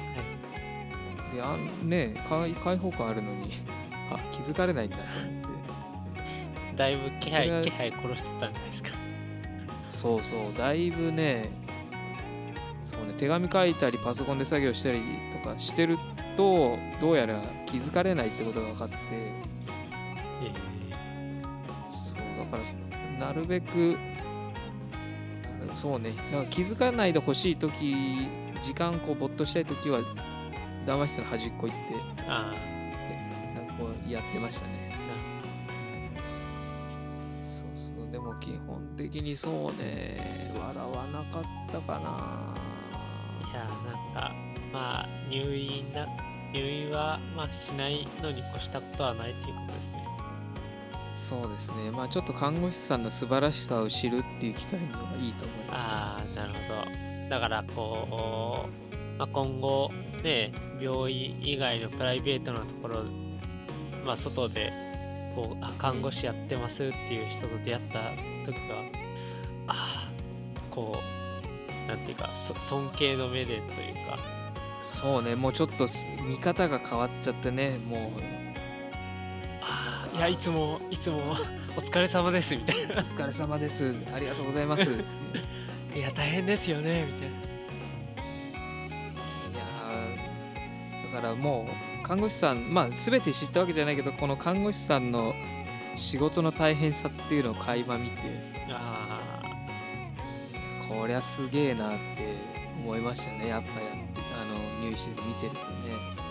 [1.34, 3.52] であんね開開放感あるのに
[4.10, 5.48] あ気づかれないんだと思って。
[6.78, 8.90] だいぶ気配気配殺してたんじゃないですか。
[9.90, 11.50] そうそうだいぶね
[13.18, 15.02] 手紙書いたりパソコンで作業したり
[15.32, 15.98] とかしてる
[16.36, 18.96] とどうやら気づかれないってことが分かって。
[20.44, 20.54] え
[21.90, 22.78] そうだからす
[23.20, 23.98] なるべく
[25.76, 26.12] そうね。
[26.32, 28.28] だから気づかないでほしい時
[28.62, 30.00] 時間こう没頭したい時は
[30.86, 31.76] 談話室の端っこ行って
[32.20, 32.54] えあ。
[33.56, 34.88] なんかこうやってましたね。
[37.44, 38.12] そうそう。
[38.12, 40.52] でも基本的にそうね。
[40.60, 42.77] 笑わなかったかな
[43.68, 44.32] なんか
[44.72, 46.08] まあ入院な
[46.54, 50.08] 入院はまあしないのに越したことはないっていうことですね。
[51.16, 51.92] そうですね。
[51.92, 55.90] まあちょっと看護師さんの素晴らしさを知るっていう機会にはいいと思います。
[55.92, 56.58] ああなるほ
[56.92, 57.30] ど。
[57.30, 59.92] だからこう、まあ、今後
[60.24, 63.04] ね病院以外のプライベートなところ
[64.06, 64.72] まあ外で
[65.36, 68.00] こうあ看護師やってますっていう人と出会った
[68.46, 68.92] 時は
[69.68, 70.12] ああ
[70.72, 71.17] こう
[71.88, 74.18] なんていうかそ尊敬の目でというか。
[74.80, 78.22] そうねもうちょっとす見方が変わっちゃってねもう。
[79.62, 81.36] ああいやいつもいつも
[81.76, 83.96] お疲れ様ですみたいお疲れ様です。
[84.14, 84.84] ありがとうございます。
[84.84, 84.88] い
[85.94, 87.36] ないや大変ですよねみたいな。
[89.60, 91.68] やーだからも
[92.04, 95.34] う看護師さんまあ全て知ったわけじゃないけどこの看護師さんの
[95.96, 98.58] 仕事の大変さっていうのを垣間見て。
[98.70, 99.20] あ
[100.88, 102.36] こりゃすげえなって
[102.84, 103.48] 思いましたね。
[103.48, 105.64] やっぱやってあの入院して見てるとね。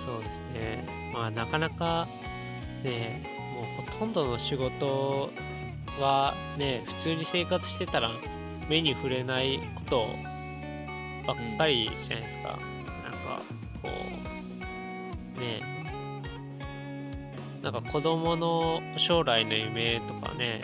[0.05, 1.13] そうですね。
[1.13, 2.07] まあなかなか
[2.85, 3.23] ね
[3.55, 5.31] もうほとんどの仕事
[6.01, 8.11] はね普通に生活してたら
[8.69, 10.07] 目に触れないこと
[11.27, 13.43] ばっかりじゃないですか、なんか
[13.83, 13.89] こ
[15.37, 15.61] うね
[17.63, 20.61] なんか子供の将来の夢とかね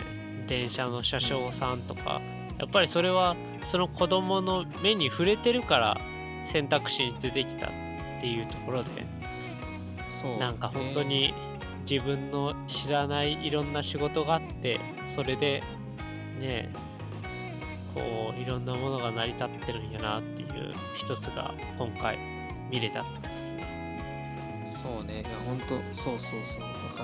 [0.47, 2.21] 電車の車掌さんとか
[2.63, 3.35] やっぱりそれは
[3.69, 5.97] その子供の目に触れてるから
[6.45, 7.69] 選択肢に出てきたっ
[8.21, 9.05] ていうところで
[10.09, 11.33] そうなんか本当に
[11.89, 15.61] 自分の知らないいろんな仕事があってそれで
[16.39, 16.71] ね
[17.93, 22.17] こういろんなものが成り立ってるんやなっていう一つが今回
[22.71, 24.63] 見れたってですね。
[24.65, 25.19] そうね。
[25.19, 26.63] いや本当そうそうそう。
[26.97, 27.03] だ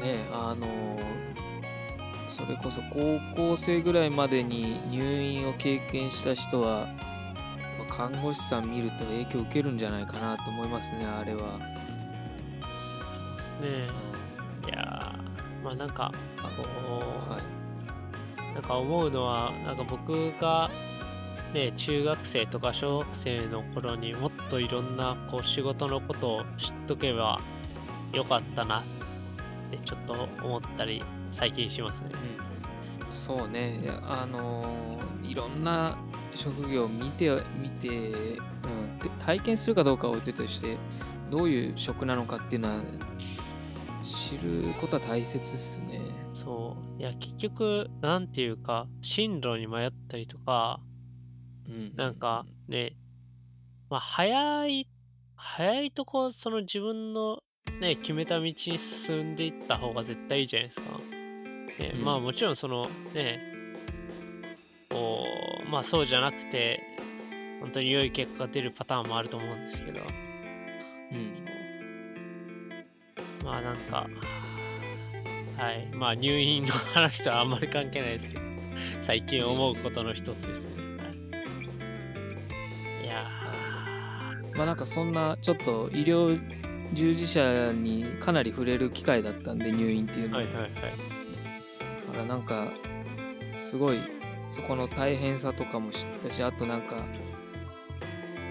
[0.00, 0.66] らねあの
[2.32, 6.88] それこそ高校生ぐらいまでに入院を経験した人は
[7.90, 11.64] 看護師さん見ると影響受けるんじゃないかなと思いますねあれは、ね
[14.64, 14.68] うん。
[14.70, 16.64] いやーまあなんかあこ
[17.28, 18.54] う、はい。
[18.54, 20.70] なんか思うのはなんか僕が
[21.52, 27.38] ね中学生とか小学生の頃にもっといろんなこう仕事のことを知っとけば
[28.12, 28.82] よかったなっ
[29.70, 31.02] てちょっと思ったり
[31.32, 32.10] 最近しますね。
[33.10, 35.02] そうねあのー
[35.32, 35.96] いろんな
[36.34, 40.76] 職業を見て見て、うん、で体験するかどうかは置いてとして
[41.30, 42.82] どういう職なのかっていうのは
[44.02, 46.02] 知ることは大切ですね。
[46.34, 50.80] そういや結局なんていうか進路に迷ったりとか
[51.66, 52.96] うんなんかね
[53.88, 54.86] まあ早い
[55.34, 57.38] 早いとこその自分の
[57.80, 61.11] ね決めた道に進んでいった方が絶対いいじゃないですか。
[61.78, 62.04] ねうん。
[62.04, 63.40] まあもちろんそのね
[64.90, 65.26] こ
[65.66, 66.82] うまあそうじゃなくて
[67.60, 70.00] 本当に良い結果が出るパターンもあると思うんですけど。
[71.12, 71.32] うん。
[73.44, 74.06] まあなんか
[75.58, 75.88] はい。
[75.92, 78.42] まあ入院の話とはあんまり関係ないですけど。
[79.00, 80.52] 最近思うことの一つですね。
[80.98, 81.08] は
[83.02, 83.24] い、いや
[84.54, 86.40] まあなんかそんなちょっと医療
[86.94, 90.72] 従事者にかなり触れる機会だったんで入院っていうーのは、はいはいはい。
[92.12, 92.70] からなんか
[93.54, 94.00] すごい
[94.50, 96.96] そこの大変さとかも知ったしあとなんか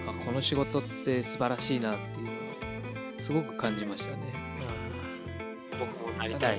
[0.08, 2.34] あこの仕事って素晴らしいなっていうのを
[3.18, 4.34] すごく感じましたね。
[5.72, 5.78] うん。
[5.78, 6.58] 僕もなりたい。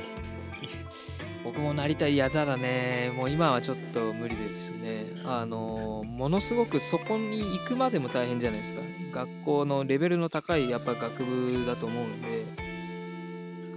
[1.43, 3.11] 僕もなりたいやだだね。
[3.17, 5.07] もう今はちょっと無理ですしね。
[5.25, 8.79] あのものすごくそこに行くまでも大変じゃないですか。
[9.11, 12.45] 学校のレベルの高いやっぱ学部だと思うんで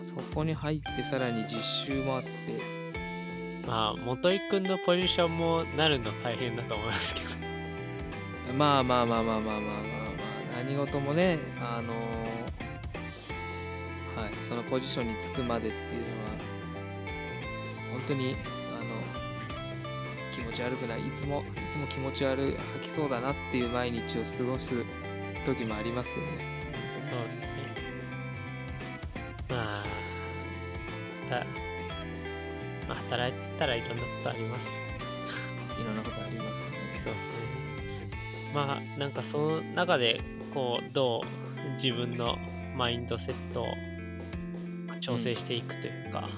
[0.05, 2.76] そこに入ってさらに実習もあって
[3.67, 7.47] まあ元井君のポジションもなるの大変だと思いますけど。
[8.55, 9.79] まあまあまあまあまあまあまあ、ま
[10.61, 16.31] あ、何事もねあのー、はいそのポジションにつくまでっていうのは
[17.93, 18.37] 本当に
[18.73, 18.95] あの
[20.33, 24.85] 気持ち悪くないいつもいつも気持ち悪い吐きそうだなっていう毎日を過ごす
[25.45, 26.63] 時もありますよね
[26.93, 27.17] そうですね
[29.51, 29.83] ま
[31.37, 31.66] あ
[32.89, 34.71] まあ、働いてたらいろんなことあります。
[35.81, 36.71] いろんなことありますね。
[37.03, 37.29] そうですね。
[38.55, 40.21] まあなんかその中で
[40.55, 42.39] こうどう自分の
[42.77, 43.67] マインドセットを
[45.01, 46.29] 調整していくというか、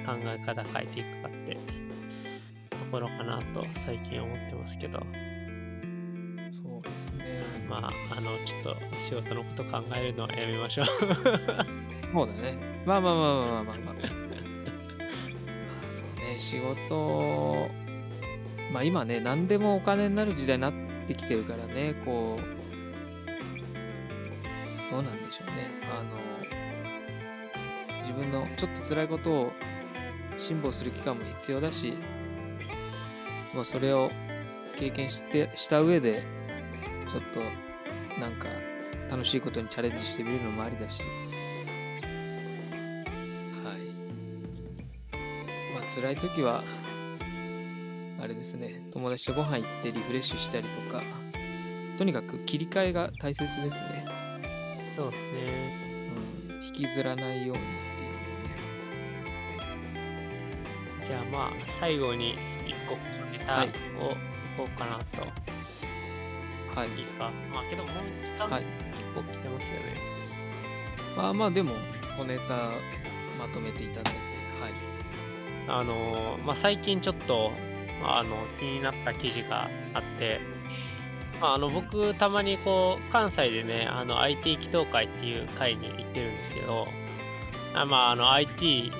[0.00, 1.54] うん、考え方変えていくかって
[2.70, 5.00] ところかなと最近思ってますけど。
[6.50, 7.42] そうですね。
[7.68, 10.86] まあ、あの、ちょっと仕事のこと考えるのはやめましょう
[12.10, 12.56] そうだね。
[12.86, 14.27] まあまあまあまあまあまあ、まあ。
[16.38, 17.68] 仕事。
[18.72, 20.72] まあ今ね何でもお金になる時代になっ
[21.06, 22.42] てきてるからねこう
[24.92, 25.70] どうなんでしょうね。
[25.90, 26.18] あの
[28.02, 29.52] 自分のちょっと辛いことを
[30.36, 31.94] 辛抱する期間も必要だし
[33.54, 34.10] まあそれを
[34.76, 36.24] 経験してした上で
[37.08, 37.40] ちょっと
[38.20, 38.48] なんか
[39.10, 41.02] 楽しいことにチャレンジしてみるのもありだし。
[45.88, 46.62] 辛い時は、
[48.20, 51.02] あれですね、友達とご飯行ってリフレッシュしたりとか、
[51.96, 54.06] とにかく切り替えが大切ですね。
[54.94, 55.76] そうですね。
[56.50, 57.66] うん、引きずらないようにっ
[57.96, 58.02] て
[61.02, 62.36] いうじゃあまあ最後に
[62.66, 62.96] 一個
[63.32, 63.72] ネタをはいい
[64.56, 65.22] こうかなと。
[66.78, 67.30] はいい、いですか？
[67.52, 67.92] まあけどもう
[68.24, 68.76] 時間はい結
[69.14, 69.96] 構来てますよね、
[71.16, 71.72] まあまあ、でも、
[72.20, 72.70] おネタ
[73.38, 74.27] まとめていただいて、はい。
[75.68, 77.52] あのまあ最近ちょっと
[78.02, 80.40] あの気になった記事があって
[81.40, 86.88] まあ、あの僕たまにこう関西でねあの IT 祈祷会っていう会に行ってるんですけど
[87.74, 88.92] あまああの IT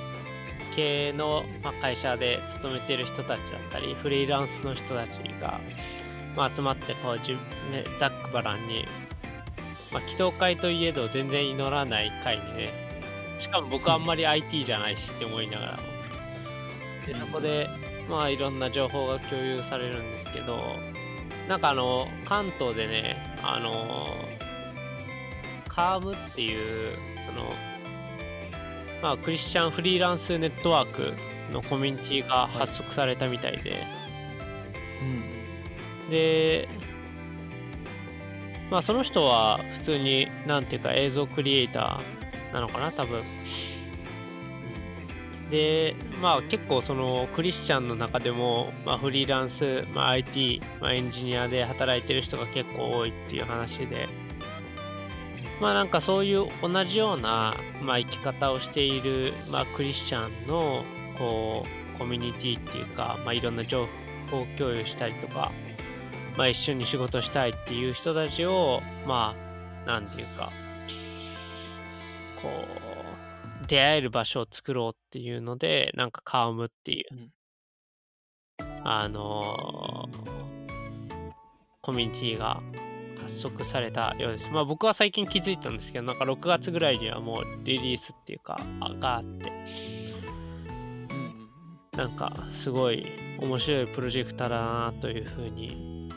[0.75, 5.61] 系のまあ会社で勤めてる人たちだったりフリーランスの人たちが、
[6.37, 7.41] まあ、集まってこうじゅ、ね、
[7.99, 8.85] ざっくばらんに、
[9.93, 12.89] まあ、祈祷会といえど全然祈らない会にね
[13.39, 15.79] しかも僕あんまり IT じゃないしって思いながら
[17.09, 17.69] でそこで
[18.09, 20.77] まあいろんな情報が共有されるんですけど
[21.49, 24.09] なんかあの関東でねあの
[25.69, 27.51] カームっていうその
[29.03, 31.15] まあクリスチャンフリーランスネットワーク
[31.51, 33.87] のコミュニティが発足されたみたいで、
[35.01, 36.11] うん。
[36.11, 36.69] で
[38.71, 43.23] まあその人は普通になんていうか映像クリエイターなのかな多分
[45.51, 54.09] でまあ結構そのクリスチャンの中でも、まあ、フリーランス、まあ、IT、まあ、エンジニアで働いてる人が結構多いっていう話で。
[55.61, 60.85] まあなんかそういう同じような、まあ、生き方をしている、まあ、クリスチャンの
[61.19, 63.89] こうコミュニティっていうか、まあ、いろんな情
[64.31, 65.51] 報共有したりとか、
[66.37, 69.35] まあ、一緒に仕事したいっていう人たちをま
[69.85, 70.53] あなんていうか
[72.41, 72.49] こ
[72.85, 72.88] う
[73.69, 77.33] 出会える場所を作ろうっていうのでなんかカームっていう、うん。
[78.85, 80.49] あのー
[81.89, 82.61] コミュニティが
[83.23, 84.51] 発足されたようです。
[84.51, 89.53] まあ僕は最近気づいたんですけどなんか6月ぐらいにはもうリリースっていうかあがあって。
[91.11, 91.17] うん。
[91.17, 91.49] うん。
[91.97, 93.07] なんかすごい
[93.41, 96.11] 面白いプロジェクターだなというふうに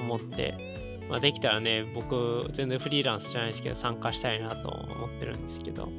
[0.00, 5.90] 思って、まあ、できたらね僕全然フリーランスじゃないですけど参加したいなと思ってるんですけど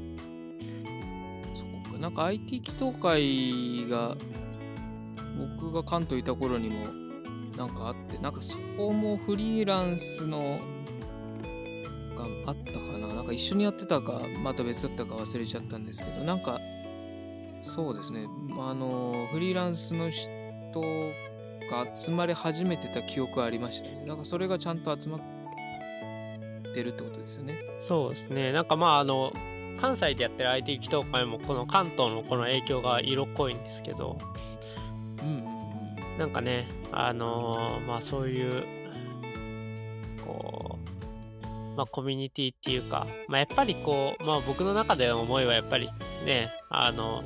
[1.99, 4.15] なんか IT 祈祷会が
[5.57, 6.85] 僕が関東いた頃にも
[7.57, 10.59] なんかあってなんかそこもフリーランスの
[12.15, 13.07] があったかな。
[13.07, 16.59] なんか一緒にやってたかまた別だったか忘れちゃったんですけどなんか
[17.61, 18.27] そうですね。
[18.59, 20.29] あのフリーランスの人
[21.69, 25.21] が集まり始めてた記憶はありましたねなんかそれがちゃんと集まっ
[26.73, 27.59] てるってことですよね。
[27.79, 28.51] そうですね。
[28.53, 29.33] なんかまああの
[29.79, 34.17] 関西でやってる IT 祈祷会もこの関東のこの影響が色濃いんですけど
[35.21, 35.59] うんうん
[36.19, 38.65] なんかね、あのーまあそういう、
[40.25, 40.77] こ
[41.73, 45.89] う、まあコミュニティっていうか、まあやっぱりこう、まあ僕の中での思いはやっぱり
[46.25, 47.23] ね、あの、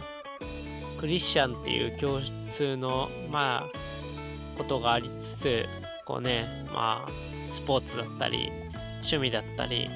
[0.99, 2.19] クリスチャンっていう共
[2.51, 5.65] 通の、まあ、ことがありつつ、
[6.05, 7.11] こうね、まあ、
[7.51, 8.51] スポーツだったり、
[8.97, 9.89] 趣味だったり、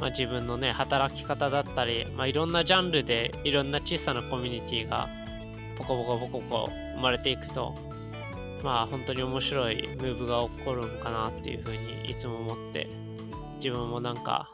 [0.00, 5.08] まあ自分のね、働き方だったり、まあいろんなジャンルでいろんな小さなコミュニティが
[5.76, 7.74] ポコポコポコポコ生まれていくと、
[8.62, 12.88] まあ本当に面白いムーブが起こるんかなっていうふうにいつも思って
[13.56, 14.50] 自分もなんか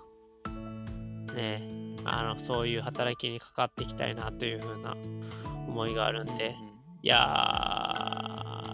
[1.35, 1.63] ね
[2.05, 4.97] あのそういう働きに関わっていきたいなというふうな
[5.67, 6.55] 思いがあるんで
[7.03, 7.17] いや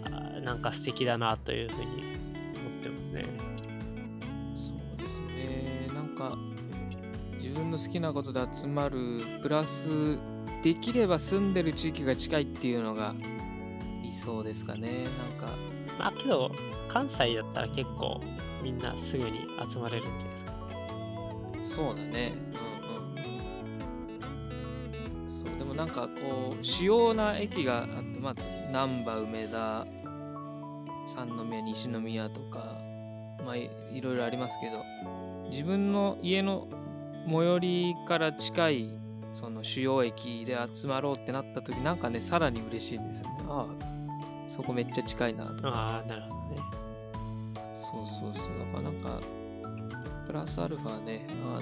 [0.05, 3.25] ーなんか素敵だなというふうに思ってますね。
[4.53, 5.87] そうですね。
[5.93, 6.37] なんか
[7.43, 10.17] 自分の好きなことで集まるプラス
[10.61, 13.13] できれば住んでる地域が近いっていうのが
[14.01, 15.03] 理想ですかね。
[15.39, 15.53] なんか。
[15.99, 16.49] まあけど
[16.87, 18.21] 関西だったら結構
[18.63, 20.23] みんなすぐに集まれるんじゃない
[21.57, 22.31] ですかそうだね。
[22.33, 22.37] う
[23.19, 23.23] ん
[25.21, 25.27] うん。
[25.27, 28.35] そうでもなんかこう主要な駅があってまあ
[28.71, 29.85] 難波梅田
[31.05, 32.77] 三宮西宮とか
[33.45, 34.85] まあいいろいろありますけど
[35.49, 36.69] 自分の家の
[37.25, 38.99] 最寄りから近い
[39.31, 43.35] その主要駅で集まろうってなった時なんかねさらに嬉しいんですよね。
[43.47, 43.93] ああ
[44.47, 45.69] そこめっちゃ近いなとか。
[45.69, 46.61] ああなるほどね。
[47.73, 48.59] そうそうそう。
[48.59, 49.19] だからなんか
[50.27, 51.61] プラスアルファねあの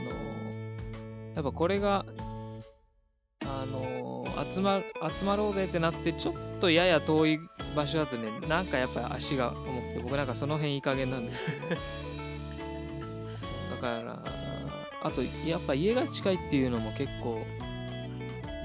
[1.36, 2.06] やっぱこれが
[3.42, 4.82] あの集ま
[5.14, 7.40] 集まろうぜってなってちょっとやや遠い
[7.76, 11.58] 場所だとねなんかやっぱ足が重くて僕なんかその辺いい加減なんですけど。
[13.32, 14.24] そうだから
[15.04, 17.44] あとやっぱ家が近いっていうのも結構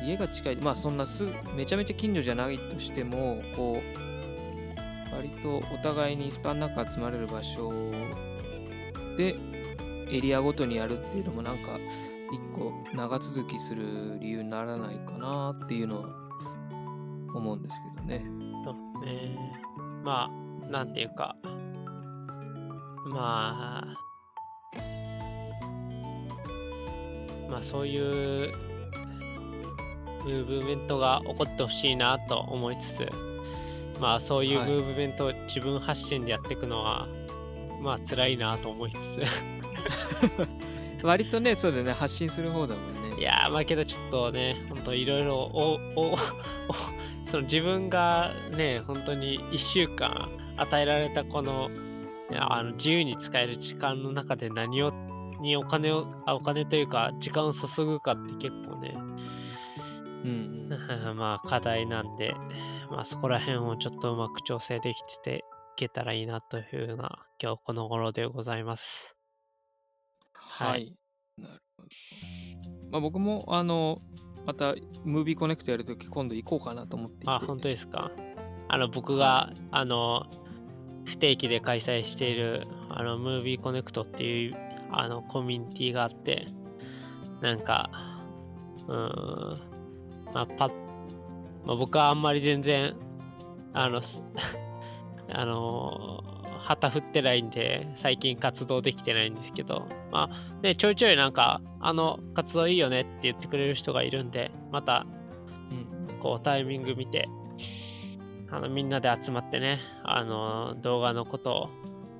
[0.04, 1.26] 家が近いまあそんなす
[1.56, 7.72] めちゃめちゃ近所じゃないとしてもこう割とお互いに負担なく集まれる場所
[9.16, 9.36] で
[10.08, 11.78] エリアごとにやるっていうのもなんか
[12.32, 16.08] 一個長続きする理由にならないかなっていうのは
[17.34, 18.24] 思うんですけどね。
[18.64, 19.36] そうね
[20.04, 21.36] まあなんていうか
[23.06, 24.05] まあ
[27.48, 28.52] まあそういう
[30.24, 33.08] ムーブメントが起こってほしいなと思いつつ
[34.00, 37.08] まあそういうはいムーブメントを自分発信でやっていくのは、
[37.80, 39.22] まあ辛いなと思いつつ
[41.02, 43.16] 割とねそうだよね発信する方だもんね。
[43.18, 46.16] いやーまあけどちょっとねほんといろいろおおお
[47.24, 51.70] その自分がね本当に1週間与えられたこの
[52.34, 54.92] あの自由に使える時間の中で何を
[55.40, 58.94] にお金をあお金というか時間を注ぐかって結構ね
[60.24, 62.34] うんうん、 まあ課題なんで
[62.90, 65.42] まあそこら辺をちょっとうまく調整できててい
[65.76, 69.16] けたらいいなというふうな今日この頃でございます。
[70.32, 70.96] はい、はい
[71.38, 71.88] なるほど。
[72.90, 74.00] まあ僕もあの
[74.46, 74.74] また
[75.04, 77.24] ムービーコネクトやるとき今度行こうかなと思っていて。
[77.30, 78.12] あ、本当ですか。
[78.68, 80.26] あの、僕が、あの、
[81.04, 84.54] 不定期で開催している、あの、ムービーコネクトっていう、
[84.90, 86.46] あの、コミュニティがあって、
[87.40, 87.90] なんか、
[88.88, 89.54] うーん、
[90.34, 90.72] まあ、パッ、
[91.64, 92.94] まあ、僕はあんまり全然、
[93.72, 94.24] あの、す
[95.32, 96.22] あの、
[96.58, 105.06] 旗振ってないんで、最近活動できてないんですけど、まあ、ね、ちょいちょいなんか、あの、活動いいよねって言ってくれる人がいるんで、また、
[105.70, 105.96] うん。
[106.20, 107.28] こうタイミング見て
[108.50, 111.70] あのみんなで集まってねあの動画のことを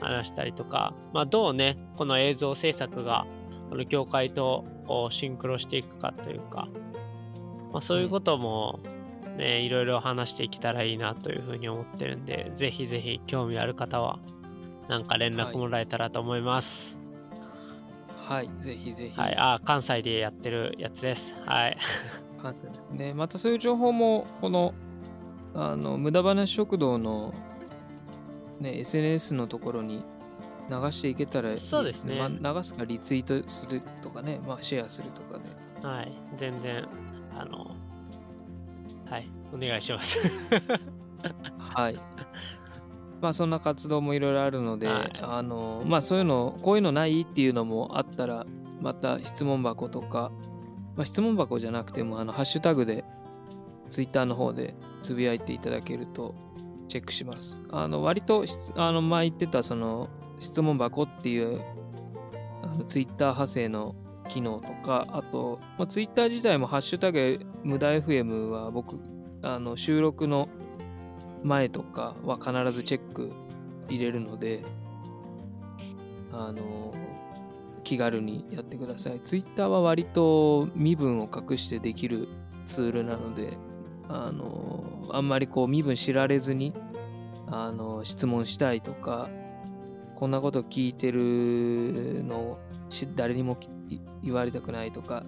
[0.01, 3.27] 話したりとか、まあ、どうねこの映像制作が
[3.71, 4.65] この業界と
[5.11, 6.69] シンクロしていくかというか、
[7.73, 8.81] まあ、そういうことも
[9.37, 14.19] ね、いろいろ話していけたらいいなというふうに思ってるんでぜひぜひ興味ある方は
[14.89, 16.97] なんか連絡もらえたらと思います。
[18.27, 19.21] はい、ぜひぜひ。
[19.21, 21.33] はい、あ関西でやってるやつです。
[21.45, 21.77] はい。
[22.43, 23.15] 関西ですね。
[23.15, 24.75] またそういう情報も、この、
[25.55, 27.33] あの、無駄話食堂の、
[28.61, 30.05] ね、SNS のところに
[30.71, 31.69] 流していけたらいいですね。
[31.71, 35.45] そうですねまあ、流すかリツイートするとかね、まあ、シェアするとかで。
[35.87, 36.87] はい、全然、
[37.37, 37.71] あの、
[39.09, 40.19] はい、お願いします。
[41.59, 41.97] はい。
[43.21, 48.47] まあそんな活動もいろいろあるので、はいあのまあそういうのこういうのないっていうのもあったら
[48.81, 50.31] また質問箱とか、
[50.97, 53.05] まあ、質問箱じゃなくてもあのハッシュタグで
[53.89, 56.35] ツイッターの方でつぶやいていただけると
[56.87, 57.61] チェックします。
[57.71, 58.45] あの割と
[58.77, 60.09] あの前言ってたその
[60.39, 61.63] 質問箱っていう
[62.63, 63.95] あのツイッター派生の
[64.29, 68.99] 機能とかあと、まあ、ツイッター自体もハッシュタグ無駄 FM は僕
[69.43, 70.49] あの収録の
[71.45, 73.33] 前とかは必ずチェック
[73.89, 74.63] 入れるので
[76.33, 76.93] あの
[77.85, 82.29] 気軽にやってください Twitter は割と身分を隠してできる
[82.65, 83.57] ツールなので
[84.09, 86.75] あのあんまりこう身分知られずに
[87.49, 89.29] あの質問したいとか
[90.15, 95.25] こんなこと聞いてるのし誰にもい言われたくないとか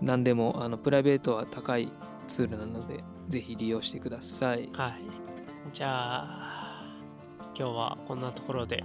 [0.00, 1.92] 何でもあのプライベートは高い
[2.26, 5.28] ツールなのでぜひ利用してくださいはい。
[5.72, 6.82] じゃあ、
[7.56, 8.84] 今日はこんなところで。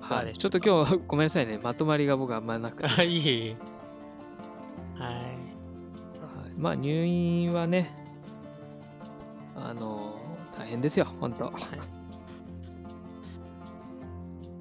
[0.00, 3.02] はい、ちょっと今日ごめんなさいねまとまりが僕はあんまなくて、は。
[3.02, 3.56] い、
[6.56, 7.90] まあ入院はね
[9.54, 10.16] あの
[10.56, 11.52] 大変ですよ本当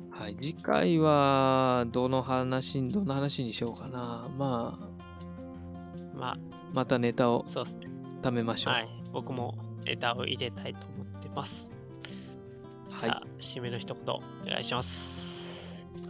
[0.09, 4.95] はい次回はどの話どんな話にしようかなまあ
[6.15, 6.37] ま
[6.73, 7.45] またネタを。
[8.21, 8.89] 貯めましょうはい。
[9.13, 11.69] 僕もネタを入れたいと思ってます。
[12.91, 15.45] はい締めの一言お願いします。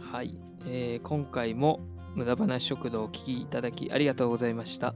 [0.00, 1.80] はい、えー今回も
[2.14, 4.94] 無駄話食堂をお聞きいただきありがとうございました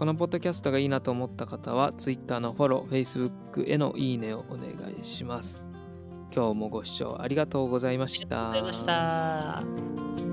[0.00, 5.62] このポッドキャストがいいなと思った方は Twitter のフォロー Facebook へのいいねをお願いします
[6.34, 10.29] 今日もご視聴ありがとうございましたありがとうございました。